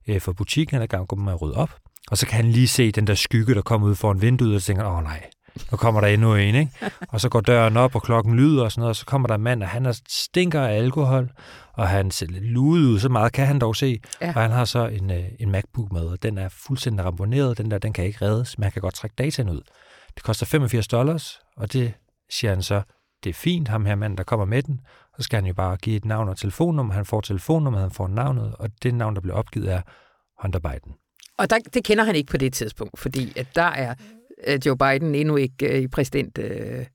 [0.07, 1.69] øh, for butikken, han er gang med at rydde op.
[2.11, 4.61] Og så kan han lige se den der skygge, der kommer ud foran vinduet, og
[4.61, 5.29] så tænker, åh nej,
[5.71, 6.71] nu kommer der endnu en, ikke?
[7.13, 9.35] Og så går døren op, og klokken lyder og sådan noget, og så kommer der
[9.35, 11.31] en mand, og han er stinker af alkohol,
[11.73, 13.99] og han ser lidt ludet ud, så meget kan han dog se.
[14.21, 14.27] Ja.
[14.27, 17.71] Og han har så en, øh, en MacBook med, og den er fuldstændig ramponeret, den
[17.71, 19.61] der, den kan ikke reddes, men han kan godt trække dataen ud.
[20.15, 21.93] Det koster 85 dollars, og det
[22.29, 22.81] siger han så,
[23.23, 24.79] det er fint, ham her mand, der kommer med den,
[25.17, 26.93] så skal han jo bare give et navn og telefonnummer.
[26.93, 29.81] Han får telefonnummer, han får navnet, og det navn, der bliver opgivet, er
[30.41, 30.93] Hunter Biden.
[31.37, 33.95] Og der, det kender han ikke på det tidspunkt, fordi at der er
[34.47, 36.37] øh, Joe Biden endnu ikke øh, i præsident...
[36.37, 36.85] Øh,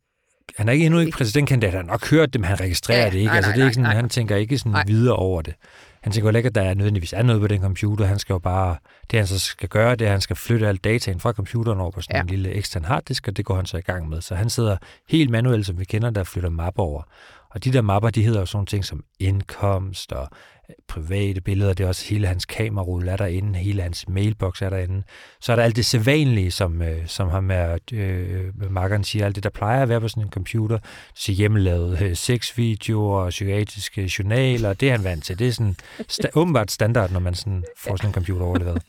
[0.56, 1.72] han er ikke endnu ikke præsidentkandidat.
[1.72, 3.26] Han har nok hørt det, men han registrerer ja, det ikke.
[3.26, 4.84] Nej, altså, det er ikke sådan, nej, han tænker ikke sådan nej.
[4.86, 5.54] videre over det.
[6.02, 8.04] Han tænker jo ikke, at der er nødvendigvis er noget på den computer.
[8.04, 8.76] Han skal jo bare,
[9.10, 11.80] det han så skal gøre, det er, at han skal flytte alt dataen fra computeren
[11.80, 12.20] over på sådan ja.
[12.20, 14.20] en lille ekstern harddisk, og det går han så i gang med.
[14.20, 14.76] Så han sidder
[15.08, 17.02] helt manuelt, som vi kender, der flytter mapper over.
[17.50, 20.28] Og de der mapper, de hedder jo sådan ting som indkomst og
[20.68, 21.72] øh, private billeder.
[21.72, 25.02] Det er også hele hans kamerarulle er derinde, hele hans mailbox er derinde.
[25.40, 29.34] Så er der alt det sædvanlige, som, øh, som ham med, øh, makkeren siger, alt
[29.34, 30.78] det, der plejer at være på sådan en computer.
[31.14, 35.38] Så hjemmelavet øh, sexvideoer og psykiatriske journaler, det er han vant til.
[35.38, 35.76] Det er sådan
[36.12, 38.82] sta- åbenbart standard, når man sådan får sådan en computer overleveret.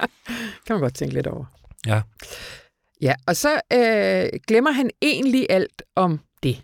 [0.66, 1.44] kan man godt tænke lidt over.
[1.86, 2.02] Ja.
[3.00, 6.62] Ja, og så øh, glemmer han egentlig alt om det.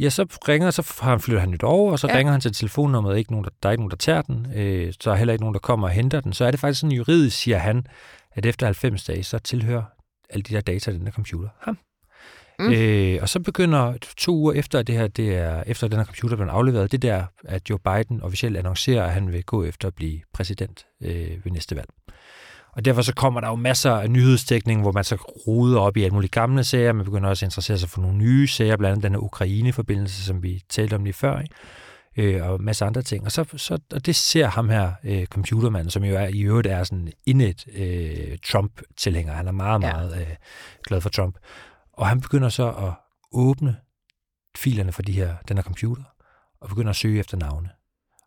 [0.00, 2.16] Ja, så ringer, så han flyttet han nyt over, og så ja.
[2.16, 4.92] ringer han til telefonnummeret, ikke nogen, der, der er ikke nogen, der tager den, øh,
[5.00, 6.32] så er heller ikke nogen, der kommer og henter den.
[6.32, 7.86] Så er det faktisk sådan juridisk, siger han,
[8.32, 9.82] at efter 90 dage, så tilhører
[10.30, 11.78] alle de der data den der computer ham.
[12.58, 12.72] Mm.
[12.72, 16.36] Øh, og så begynder to uger efter det her, det er efter den her computer
[16.36, 19.94] blev afleveret, det der, at Joe Biden officielt annoncerer, at han vil gå efter at
[19.94, 21.88] blive præsident øh, ved næste valg.
[22.72, 26.02] Og derfor så kommer der jo masser af nyhedsdækning, hvor man så ruder op i
[26.02, 26.92] alle mulige gamle sager.
[26.92, 30.42] Man begynder også at interessere sig for nogle nye sager, blandt andet den Ukraine-forbindelse, som
[30.42, 31.54] vi talte om lige før, ikke?
[32.16, 33.24] Øh, og masser andre ting.
[33.24, 36.66] Og, så, så, og det ser ham her, øh, computermanden, som jo er, i øvrigt
[36.66, 39.32] er sådan indet øh, Trump-tilhænger.
[39.32, 40.36] Han er meget, meget øh,
[40.86, 41.38] glad for Trump.
[41.92, 42.92] Og han begynder så at
[43.32, 43.76] åbne
[44.56, 46.02] filerne for de her, den her computer,
[46.60, 47.68] og begynder at søge efter navne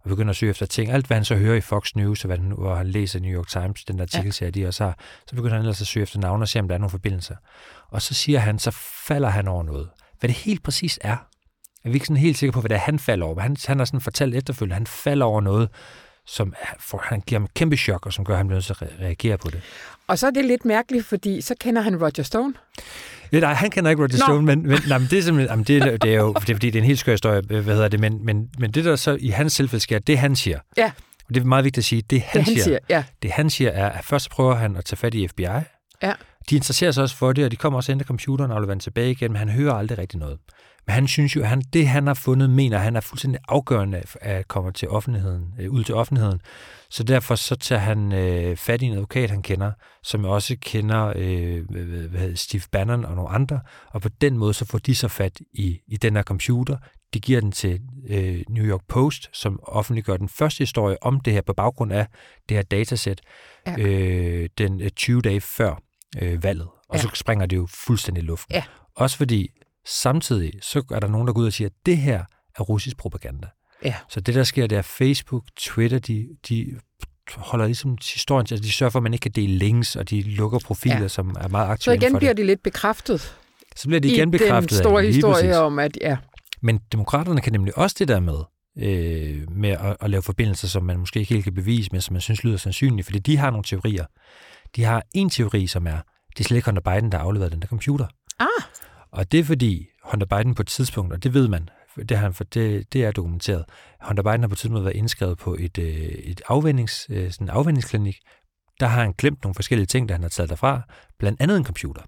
[0.06, 0.92] og begynder at søge efter ting.
[0.92, 3.32] Alt, hvad han så hører i Fox News, og hvad han, hvor han læser New
[3.32, 4.62] York Times, den artikelserie, ja.
[4.62, 6.76] de også har, så begynder han ellers at søge efter navne og se, om der
[6.76, 7.36] er nogle forbindelser.
[7.90, 8.72] Og så siger han, så
[9.08, 9.90] falder han over noget.
[10.20, 11.18] Hvad det helt præcis er,
[11.84, 13.40] er vi ikke sådan helt sikre på, hvad det er, han falder over.
[13.40, 15.70] Han, han har sådan fortalt efterfølgende, han falder over noget,
[16.26, 18.66] som for, han giver ham et kæmpe chok, og som gør, at han bliver nødt
[18.66, 19.62] til at reagere på det.
[20.08, 22.54] Og så er det lidt mærkeligt, fordi så kender han Roger Stone.
[23.32, 25.66] Ja, nej, han kender ikke Roger Stone, men, men, nej, men det er simpelthen, jamen,
[25.66, 27.88] det, det er jo, det er, fordi det er en helt skør historie, hvad hedder
[27.88, 30.60] det, men, men, men det der så i hans tilfælde sker, det han siger.
[30.78, 30.92] Ja.
[31.28, 33.04] Og det er meget vigtigt at sige, det han, det, han siger, siger ja.
[33.24, 35.44] det han siger er, at først prøver han at tage fat i FBI.
[35.44, 36.14] Ja.
[36.50, 38.78] De interesserer sig også for det, og de kommer også ind til computeren og leverer
[38.78, 40.38] tilbage igen, men han hører aldrig rigtig noget.
[40.88, 44.04] Men han synes jo, at han, det han har fundet, mener han er fuldstændig afgørende
[44.22, 46.42] at komme til offentligheden, øh, ud til offentligheden.
[46.90, 49.72] Så derfor så tager han øh, fat i en advokat, han kender,
[50.04, 51.64] som også kender øh,
[52.10, 55.08] hvad hedder, Steve Bannon og nogle andre, og på den måde så får de så
[55.08, 56.78] fat i, i den her computer.
[57.14, 61.34] De giver den til øh, New York Post, som offentliggør den første historie om det
[61.34, 62.08] her på baggrund af
[62.50, 63.22] det her datasæt
[63.68, 63.80] ja.
[63.80, 65.82] øh, den 20 øh, dage før
[66.22, 66.68] øh, valget.
[66.90, 67.02] Og ja.
[67.02, 68.56] så springer det jo fuldstændig i luften.
[68.56, 68.64] Ja.
[68.96, 69.50] Også fordi
[69.88, 72.24] samtidig så er der nogen, der går ud og siger, at det her
[72.56, 73.48] er russisk propaganda.
[73.84, 73.96] Ja.
[74.10, 76.80] Så det, der sker, det er Facebook, Twitter, de, de
[77.36, 80.22] holder ligesom historien, altså de sørger for, at man ikke kan dele links, og de
[80.22, 81.08] lukker profiler, ja.
[81.08, 82.38] som er meget aktuelle Så igen bliver det.
[82.38, 83.38] de lidt bekræftet.
[83.76, 84.70] Så bliver de igen I bekræftet.
[84.70, 85.56] den store af, historie præcis.
[85.56, 86.18] om, at ja.
[86.62, 88.38] Men demokraterne kan nemlig også det der med,
[88.80, 92.14] øh, med at, at lave forbindelser, som man måske ikke helt kan bevise, men som
[92.14, 94.06] man synes lyder sandsynligt, fordi de har nogle teorier.
[94.76, 95.98] De har en teori, som er,
[96.30, 98.06] det er slet ikke Hunter Biden, der har afleveret den der computer.
[98.40, 98.48] Ah.
[99.16, 101.70] Og det er fordi Hunter Biden på et tidspunkt, og det ved man,
[102.10, 103.66] det, har, for det, det er dokumenteret,
[104.02, 107.46] Hunter Biden har på et tidspunkt været indskrevet på et, øh, et afvendings, øh, sådan
[107.46, 108.18] en afvendingsklinik.
[108.80, 110.82] Der har han glemt nogle forskellige ting, der han har taget derfra,
[111.20, 112.02] blandt andet en computer.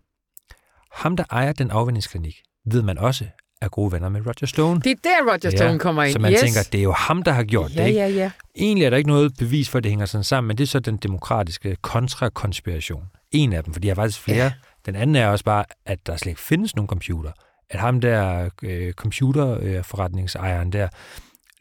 [0.92, 3.26] Ham, der ejer den afvendingsklinik, ved man også
[3.62, 4.82] er gode venner med Roger Stone.
[4.82, 6.14] Det er der, Roger Stone ja, kommer ind.
[6.14, 6.40] Så man yes.
[6.40, 7.88] tænker, det er jo ham, der har gjort ja, det.
[7.88, 8.00] Ikke?
[8.00, 8.32] Ja, ja.
[8.56, 10.68] Egentlig er der ikke noget bevis for, at det hænger sådan sammen, men det er
[10.68, 13.04] så den demokratiske kontrakonspiration.
[13.32, 14.44] En af dem, for de har faktisk flere.
[14.44, 14.52] Ja.
[14.88, 17.32] Den anden er også bare, at der slet ikke findes nogen computer.
[17.70, 20.88] At ham der øh, computerforretningsejeren der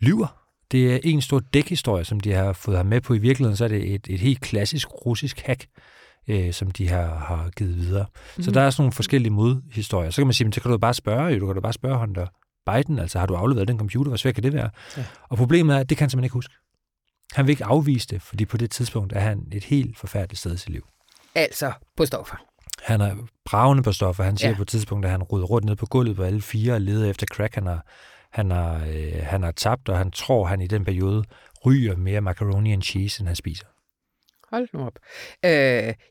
[0.00, 0.42] lyver.
[0.72, 3.14] Det er en stor dækhistorie, som de har fået ham med på.
[3.14, 5.66] I virkeligheden så er det et, et helt klassisk russisk hack,
[6.28, 8.06] øh, som de har, har givet videre.
[8.08, 8.44] Mm-hmm.
[8.44, 10.10] Så der er sådan nogle forskellige modhistorier.
[10.10, 11.72] Så kan man sige, men så kan du bare spørge, jo, du kan du bare
[11.72, 12.26] spørge Hunter
[12.66, 14.70] Biden, altså har du afleveret den computer, hvor svært kan det være?
[14.96, 15.04] Ja.
[15.28, 16.54] Og problemet er, at det kan han simpelthen ikke huske.
[17.32, 20.54] Han vil ikke afvise det, fordi på det tidspunkt er han et helt forfærdeligt sted
[20.54, 20.86] i sit liv.
[21.34, 22.36] Altså på stoffer.
[22.86, 24.24] Han er bravende på stoffer.
[24.24, 24.56] Han siger ja.
[24.56, 27.10] på et tidspunkt, at han ruder rundt ned på gulvet på alle fire og leder
[27.10, 27.54] efter crack.
[27.54, 27.86] Han har,
[28.30, 31.24] han har, øh, han har tabt, og han tror, han i den periode
[31.64, 33.66] ryger mere macaroni and cheese, end han spiser.
[34.50, 34.98] Hold nu op.
[35.44, 35.50] Øh,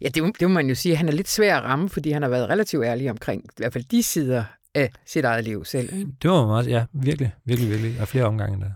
[0.01, 2.21] ja, det, det må man jo sige, han er lidt svær at ramme, fordi han
[2.21, 5.89] har været relativt ærlig omkring i hvert fald de sider af sit eget liv selv.
[6.21, 8.71] Det var meget, ja, virkelig, virkelig, virkelig, og flere omgange der.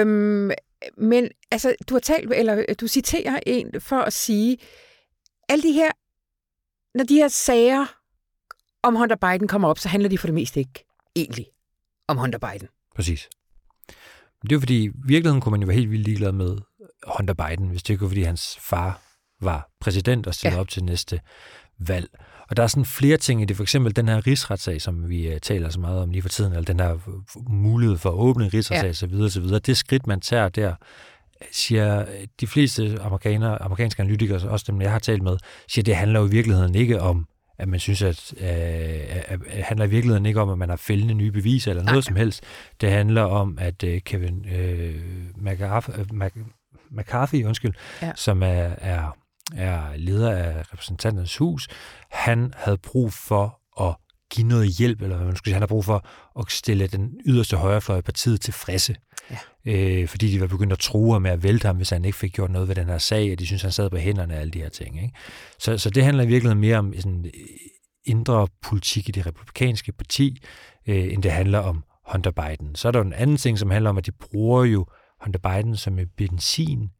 [0.00, 0.50] Øhm,
[0.98, 4.58] men altså, du har talt, eller du citerer en for at sige,
[5.48, 5.90] alle de her,
[6.94, 7.86] når de her sager
[8.82, 10.84] om Hunter Biden kommer op, så handler de for det meste ikke
[11.16, 11.46] egentlig
[12.08, 12.68] om Hunter Biden.
[12.94, 13.28] Præcis.
[14.42, 16.58] Det er fordi, i virkeligheden kunne man jo være helt vildt ligeglad med
[17.18, 19.00] Hunter Biden, hvis det ikke var, fordi hans far
[19.40, 20.60] var præsident og stillede ja.
[20.60, 21.20] op til næste
[21.78, 22.08] valg.
[22.50, 23.56] Og der er sådan flere ting i det.
[23.56, 26.52] For eksempel den her rigsretssag, som vi uh, taler så meget om lige for tiden,
[26.52, 26.98] eller den her
[27.50, 28.92] mulighed for at åbne en rigsretssag ja.
[28.92, 29.58] så videre, så videre.
[29.58, 30.74] Det skridt, man tager der,
[31.52, 32.04] siger
[32.40, 35.36] de fleste amerikanere, amerikanske analytikere, også dem, jeg har talt med,
[35.68, 37.26] siger, det handler jo i virkeligheden ikke om,
[37.58, 40.76] at man synes, at øh, at, at handler i virkeligheden ikke om, at man har
[40.76, 42.00] fældende nye beviser eller noget Nej.
[42.00, 42.44] som helst.
[42.80, 44.94] Det handler om, at øh, Kevin øh,
[45.36, 45.90] McCarthy,
[46.90, 48.12] McCarthy undskyld, ja.
[48.16, 49.16] som er, er
[49.56, 51.68] er leder af repræsentanternes hus,
[52.10, 53.96] han havde brug for at
[54.30, 56.06] give noget hjælp, eller hvad man skulle sige, han har brug for
[56.40, 58.96] at stille den yderste højrefløj i partiet tilfredse.
[59.66, 60.00] Ja.
[60.00, 62.32] Øh, fordi de var begyndt at true med at vælte ham, hvis han ikke fik
[62.32, 64.50] gjort noget ved den her sag, og de synes, han sad på hænderne af alle
[64.50, 65.02] de her ting.
[65.02, 65.14] Ikke?
[65.58, 67.30] Så, så det handler i virkeligheden mere om sådan,
[68.04, 70.42] indre politik i det republikanske parti,
[70.86, 72.74] øh, end det handler om Hunter Biden.
[72.74, 74.86] Så er der jo en anden ting, som handler om, at de bruger jo
[75.24, 76.90] Hunter Biden som en benzin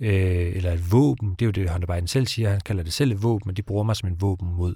[0.00, 1.30] øh, eller et våben.
[1.30, 2.50] Det er jo det, Hunter Biden selv siger.
[2.50, 4.74] Han kalder det selv et våben, men de bruger mig som en våben mod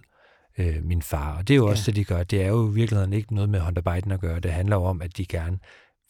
[0.58, 1.36] øh, min far.
[1.36, 1.70] Og det er jo ja.
[1.70, 2.22] også det, de gør.
[2.22, 4.40] Det er jo i virkeligheden ikke noget med Hunter Biden at gøre.
[4.40, 5.58] Det handler jo om, at de gerne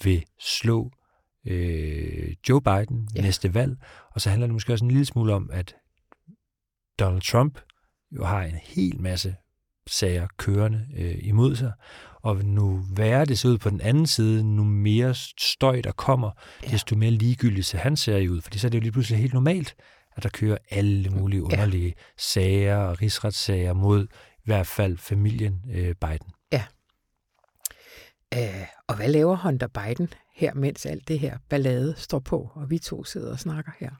[0.05, 0.91] vil slå
[1.47, 3.21] øh, Joe Biden ja.
[3.21, 3.77] næste valg.
[4.11, 5.77] Og så handler det måske også en lille smule om, at
[6.99, 7.59] Donald Trump
[8.13, 9.37] jo har en hel masse
[9.87, 11.73] sager kørende øh, imod sig.
[12.23, 16.31] Og nu værre det ser ud på den anden side, nu mere støj der kommer,
[16.65, 16.71] ja.
[16.71, 18.40] desto mere ligegyldigt ser han ser ud.
[18.40, 19.75] Fordi så er det jo lige pludselig helt normalt,
[20.17, 21.92] at der kører alle mulige underlige ja.
[22.19, 26.33] sager og rigsretssager mod i hvert fald familien øh, Biden.
[26.53, 26.65] Ja.
[28.35, 32.71] Øh, og hvad laver Hunter Biden her, mens alt det her ballade står på, og
[32.71, 33.91] vi to sidder og snakker her?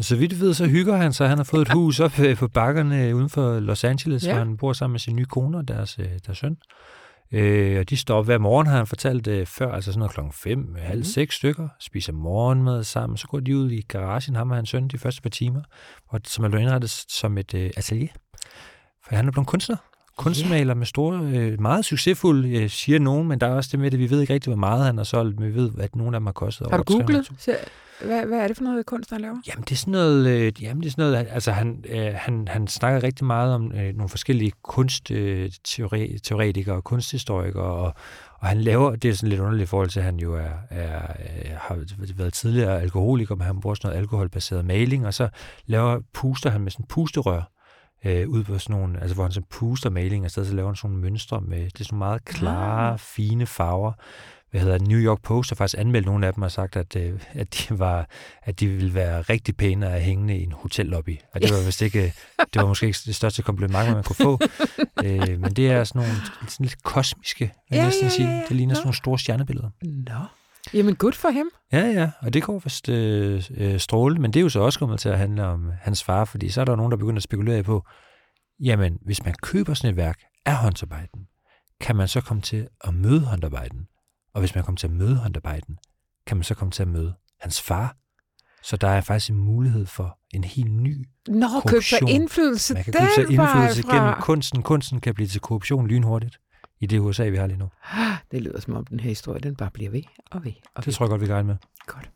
[0.00, 1.28] Så vidt ved, så hygger han sig.
[1.28, 4.32] Han har fået et hus op øh, på bakkerne uden for Los Angeles, ja.
[4.32, 6.56] hvor han bor sammen med sin nye kone og deres, øh, deres søn.
[7.32, 10.12] Øh, og de står op hver morgen, har han fortalt øh, før, altså sådan noget
[10.12, 11.04] klokken 5, halv mm.
[11.04, 14.88] seks stykker, spiser morgenmad sammen, så går de ud i garagen, ham og hans søn,
[14.88, 15.62] de første par timer,
[16.10, 18.12] hvor, som er blevet indrettet som et øh, atelier.
[19.06, 19.76] For han er blevet kunstner.
[20.16, 20.76] Kunstmaler yeah.
[20.76, 23.98] med store, øh, meget succesfuld, øh, siger nogen, men der er også det med det,
[23.98, 26.20] vi ved ikke rigtig, hvor meget han har solgt, men vi ved, at nogen af
[26.20, 27.30] dem har kostet Har du googlet?
[28.04, 29.36] Hvad, hvad er det for noget kunst, han laver?
[29.48, 32.48] Jamen, det er sådan noget, øh, jamen, det er sådan noget altså han, øh, han,
[32.48, 37.94] han snakker rigtig meget om øh, nogle forskellige kunstteoretikere og kunsthistorikere, og,
[38.38, 40.50] og han laver, det er sådan lidt underligt i forhold til, at han jo er,
[40.70, 41.78] er, er, har
[42.16, 45.28] været tidligere alkoholiker, men han bruger sådan noget alkoholbaseret maling, og så
[45.66, 47.53] laver, puster han med sådan pusterør,
[48.04, 50.76] øh, ud på sådan nogle, altså hvor han så puster maling, og så laver han
[50.76, 52.98] sådan nogle mønstre med, det er sådan meget klare, ah.
[52.98, 53.92] fine farver,
[54.50, 57.20] hvad hedder New York Post har faktisk anmeldt nogle af dem og sagt, at, øh,
[57.32, 58.08] at, de var,
[58.42, 61.18] at de ville være rigtig pæne at hænge i en hotellobby.
[61.32, 64.38] Og det var vist ikke, det var måske ikke det største kompliment, man kunne få.
[65.04, 66.14] øh, men det er sådan nogle
[66.48, 68.42] sådan lidt kosmiske, vil jeg ja, næsten ja, sige.
[68.48, 68.74] Det ligner Nå.
[68.74, 69.70] sådan nogle store stjernebilleder.
[69.82, 70.24] Nå.
[70.74, 71.50] Jamen, godt for ham.
[71.72, 74.78] Ja, ja, og det går vist øh, øh, stråle, men det er jo så også
[74.78, 77.22] kommet til at handle om hans far, fordi så er der nogen, der begynder at
[77.22, 77.86] spekulere på,
[78.60, 81.20] jamen, hvis man køber sådan et værk af håndsarbejden,
[81.80, 83.86] kan man så komme til at møde håndarbejden?
[84.34, 85.78] Og hvis man kommer til at møde Hunter Biden,
[86.26, 87.96] kan man så komme til at møde hans far.
[88.62, 92.84] Så der er faktisk en mulighed for en helt ny Nå, køb sig indflydelse Man
[92.84, 94.62] kan købe sig indflydelse gennem kunsten.
[94.62, 96.38] Kunsten kan blive til korruption lynhurtigt
[96.80, 97.68] i det USA, vi har lige nu.
[98.30, 100.52] Det lyder som om den her historie, den bare bliver ved og ved.
[100.74, 100.92] Og det ved.
[100.92, 101.56] tror jeg godt, vi kan med.
[101.86, 102.10] Godt.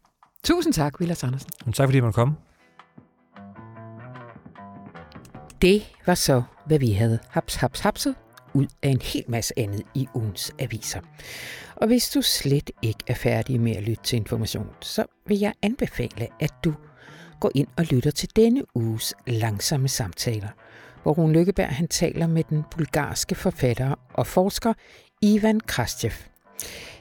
[0.44, 1.50] Tusind tak, Vilas Andersen.
[1.64, 2.36] Men tak fordi man kom.
[5.62, 8.14] Det var så, hvad vi havde haps, haps, hapset
[8.54, 11.00] ud af en hel masse andet i ugens aviser.
[11.76, 15.52] Og hvis du slet ikke er færdig med at lytte til information, så vil jeg
[15.62, 16.74] anbefale, at du
[17.40, 20.48] går ind og lytter til denne uges langsomme samtaler,
[21.02, 24.72] hvor Rune Lykkeberg han taler med den bulgarske forfatter og forsker
[25.22, 26.12] Ivan Krastjev.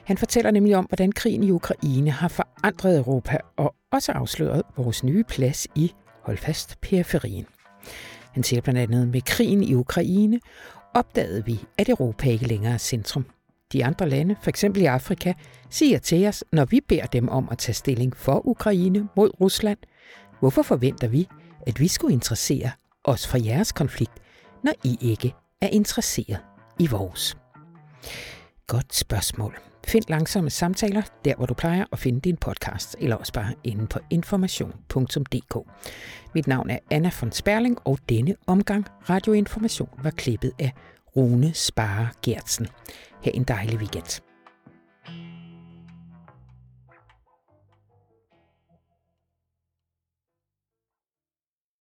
[0.04, 5.04] Han fortæller nemlig om, hvordan krigen i Ukraine har forandret Europa og også afsløret vores
[5.04, 7.46] nye plads i, hold fast, periferien.
[8.32, 10.40] Han siger blandt andet, med krigen i Ukraine
[10.94, 13.26] opdagede vi, at Europa ikke længere er centrum.
[13.72, 14.64] De andre lande, f.eks.
[14.64, 15.32] i Afrika,
[15.70, 19.78] siger til os, når vi beder dem om at tage stilling for Ukraine mod Rusland,
[20.40, 21.28] hvorfor forventer vi,
[21.66, 22.70] at vi skulle interessere
[23.08, 24.12] os for jeres konflikt,
[24.64, 26.40] når I ikke er interesseret
[26.78, 27.36] i vores?
[28.66, 29.58] Godt spørgsmål.
[29.86, 33.86] Find langsomme samtaler, der hvor du plejer at finde din podcast, eller også bare inde
[33.86, 35.56] på information.dk.
[36.34, 40.72] Mit navn er Anna von Sperling, og denne omgang Radioinformation var klippet af
[41.16, 42.66] Rune Spare Gertsen.
[43.24, 44.27] Ha' en dejlig weekend.